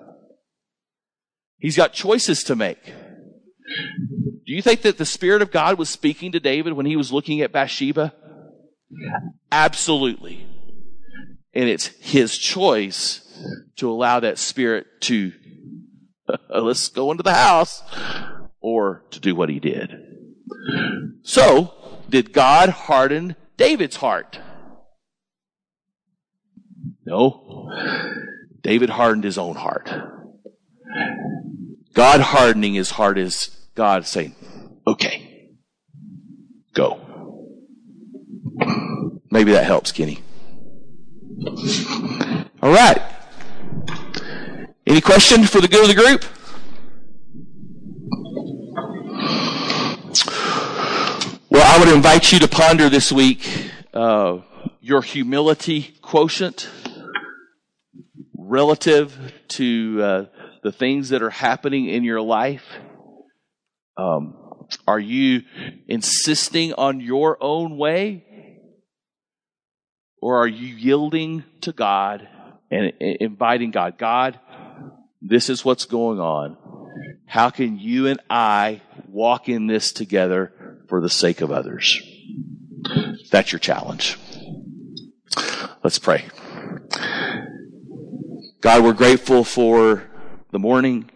He's 1.60 1.78
got 1.78 1.94
choices 1.94 2.44
to 2.46 2.56
make. 2.56 2.84
Do 2.86 4.54
you 4.56 4.64
think 4.64 4.82
that 4.82 4.98
the 4.98 5.06
Spirit 5.06 5.44
of 5.44 5.52
God 5.52 5.78
was 5.78 5.90
speaking 5.90 6.32
to 6.32 6.40
David 6.40 6.74
when 6.74 6.88
he 6.88 6.96
was 6.96 7.14
looking 7.14 7.42
at 7.42 7.52
Bathsheba? 7.52 8.14
Absolutely. 9.52 10.46
And 11.54 11.68
it's 11.68 11.88
his 12.00 12.38
choice 12.38 13.28
to 13.78 13.90
allow 13.90 14.20
that 14.20 14.38
spirit 14.38 14.88
to, 15.02 15.34
uh, 16.30 16.62
let's 16.62 16.88
go 16.88 17.12
into 17.12 17.24
the 17.24 17.34
house, 17.34 17.84
or 18.62 19.04
to 19.12 19.20
do 19.20 19.36
what 19.36 19.50
he 19.50 19.60
did. 19.60 19.92
So, 21.24 21.74
did 22.10 22.34
God 22.34 22.70
harden 22.70 23.36
David's 23.58 23.98
heart? 23.98 24.40
No. 27.06 27.70
David 28.62 28.92
hardened 28.92 29.24
his 29.24 29.38
own 29.38 29.56
heart. 29.56 29.90
God 31.94 32.22
hardening 32.22 32.74
his 32.74 32.92
heart 32.92 33.18
is 33.18 33.50
God 33.76 34.06
saying, 34.06 34.36
okay, 34.88 35.50
go. 36.74 37.11
Maybe 39.32 39.54
that 39.54 39.64
helps, 39.64 39.94
Kenny. 39.94 40.20
All 42.62 42.72
right. 42.72 43.02
Any 44.86 45.00
question 45.00 45.46
for 45.46 45.62
the 45.62 45.70
good 45.70 45.82
of 45.82 45.88
the 45.88 45.96
group? 45.96 46.26
Well, 51.50 51.64
I 51.66 51.80
would 51.80 51.94
invite 51.94 52.32
you 52.32 52.40
to 52.40 52.48
ponder 52.48 52.90
this 52.90 53.12
week 53.12 53.72
uh, 53.94 54.40
your 54.82 55.02
humility 55.02 55.96
quotient 56.02 56.70
relative 58.38 59.34
to 59.48 60.04
uh, 60.04 60.26
the 60.64 60.72
things 60.72 61.10
that 61.10 61.22
are 61.22 61.30
happening 61.30 61.88
in 61.88 62.04
your 62.04 62.22
life. 62.22 62.66
Um, 63.96 64.36
are 64.88 65.00
you 65.00 65.44
insisting 65.88 66.74
on 66.74 67.00
your 67.00 67.38
own 67.42 67.78
way? 67.78 68.26
Or 70.22 70.38
are 70.38 70.48
you 70.48 70.76
yielding 70.76 71.44
to 71.62 71.74
God 71.74 72.28
and 72.70 72.94
inviting 73.02 73.72
God? 73.72 73.98
God, 73.98 74.40
this 75.22 75.50
is 75.50 75.66
what's 75.66 75.86
going 75.86 76.20
on. 76.20 76.58
How 77.26 77.50
can 77.50 77.80
you 77.80 78.08
and 78.08 78.22
I 78.30 78.82
walk 79.08 79.50
in 79.50 79.68
this 79.68 79.92
together 79.92 80.54
for 80.92 81.00
the 81.00 81.10
sake 81.10 81.40
of 81.40 81.54
others. 81.54 82.02
That's 83.32 83.54
your 83.54 83.60
challenge. 83.60 84.18
Let's 85.82 86.00
pray. 86.00 86.26
God, 88.60 88.84
we're 88.84 88.92
grateful 88.92 89.46
for 89.46 90.04
the 90.52 90.60
morning, 90.60 91.10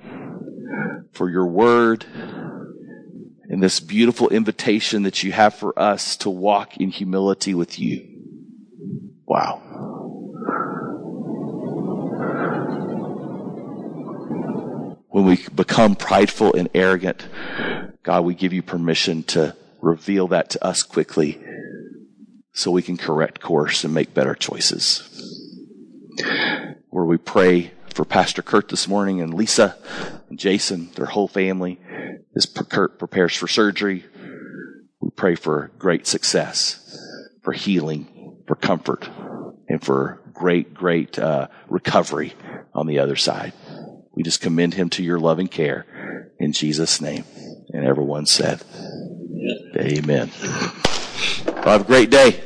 for 1.12 1.30
your 1.30 1.45
word, 1.45 2.06
and 3.49 3.62
this 3.62 3.82
beautiful 3.82 4.30
invitation 4.30 5.03
that 5.03 5.24
you 5.24 5.34
have 5.34 5.56
for 5.56 5.78
us 5.78 6.16
to 6.18 6.30
walk 6.30 6.78
in 6.78 6.89
humility 6.89 7.53
with 7.53 7.78
you. 7.78 8.14
Wow. 9.26 9.61
When 15.09 15.26
we 15.26 15.39
become 15.55 15.95
prideful 15.95 16.53
and 16.55 16.69
arrogant, 16.76 17.26
God, 18.03 18.26
we 18.26 18.36
give 18.36 18.53
you 18.53 18.61
permission 18.61 19.23
to 19.23 19.55
reveal 19.82 20.28
that 20.28 20.49
to 20.51 20.63
us 20.63 20.84
quickly 20.84 21.41
so 22.53 22.71
we 22.71 22.82
can 22.82 22.97
correct 22.97 23.41
course 23.41 23.84
and 23.84 23.93
make 23.93 24.13
better 24.13 24.36
choices. 24.36 25.09
Where 26.89 27.05
we 27.05 27.17
pray 27.17 27.71
for 27.93 28.05
Pastor 28.05 28.41
Kurt 28.41 28.69
this 28.69 28.88
morning 28.88 29.21
and 29.21 29.34
Lisa 29.34 29.78
and 30.30 30.38
Jason, 30.38 30.91
their 30.95 31.05
whole 31.05 31.28
family, 31.28 31.80
as 32.36 32.45
Kurt 32.45 32.99
prepares 32.99 33.36
for 33.36 33.47
surgery. 33.47 34.05
We 34.99 35.09
pray 35.11 35.36
for 35.36 35.71
great 35.78 36.07
success, 36.07 36.97
for 37.41 37.53
healing, 37.53 38.07
for 38.47 38.55
comfort, 38.55 39.09
and 39.67 39.83
for 39.83 40.21
great, 40.33 40.73
great 40.73 41.17
uh, 41.17 41.47
recovery 41.67 42.33
on 42.73 42.87
the 42.87 42.99
other 42.99 43.15
side. 43.15 43.53
We 44.13 44.23
just 44.23 44.41
commend 44.41 44.73
him 44.73 44.89
to 44.91 45.03
your 45.03 45.19
loving 45.19 45.47
care 45.47 46.31
in 46.39 46.53
Jesus' 46.53 47.01
name. 47.01 47.23
And 47.69 47.85
everyone 47.85 48.25
said, 48.25 48.63
Amen. 49.77 50.31
Well, 51.45 51.63
have 51.65 51.81
a 51.81 51.85
great 51.85 52.09
day. 52.09 52.41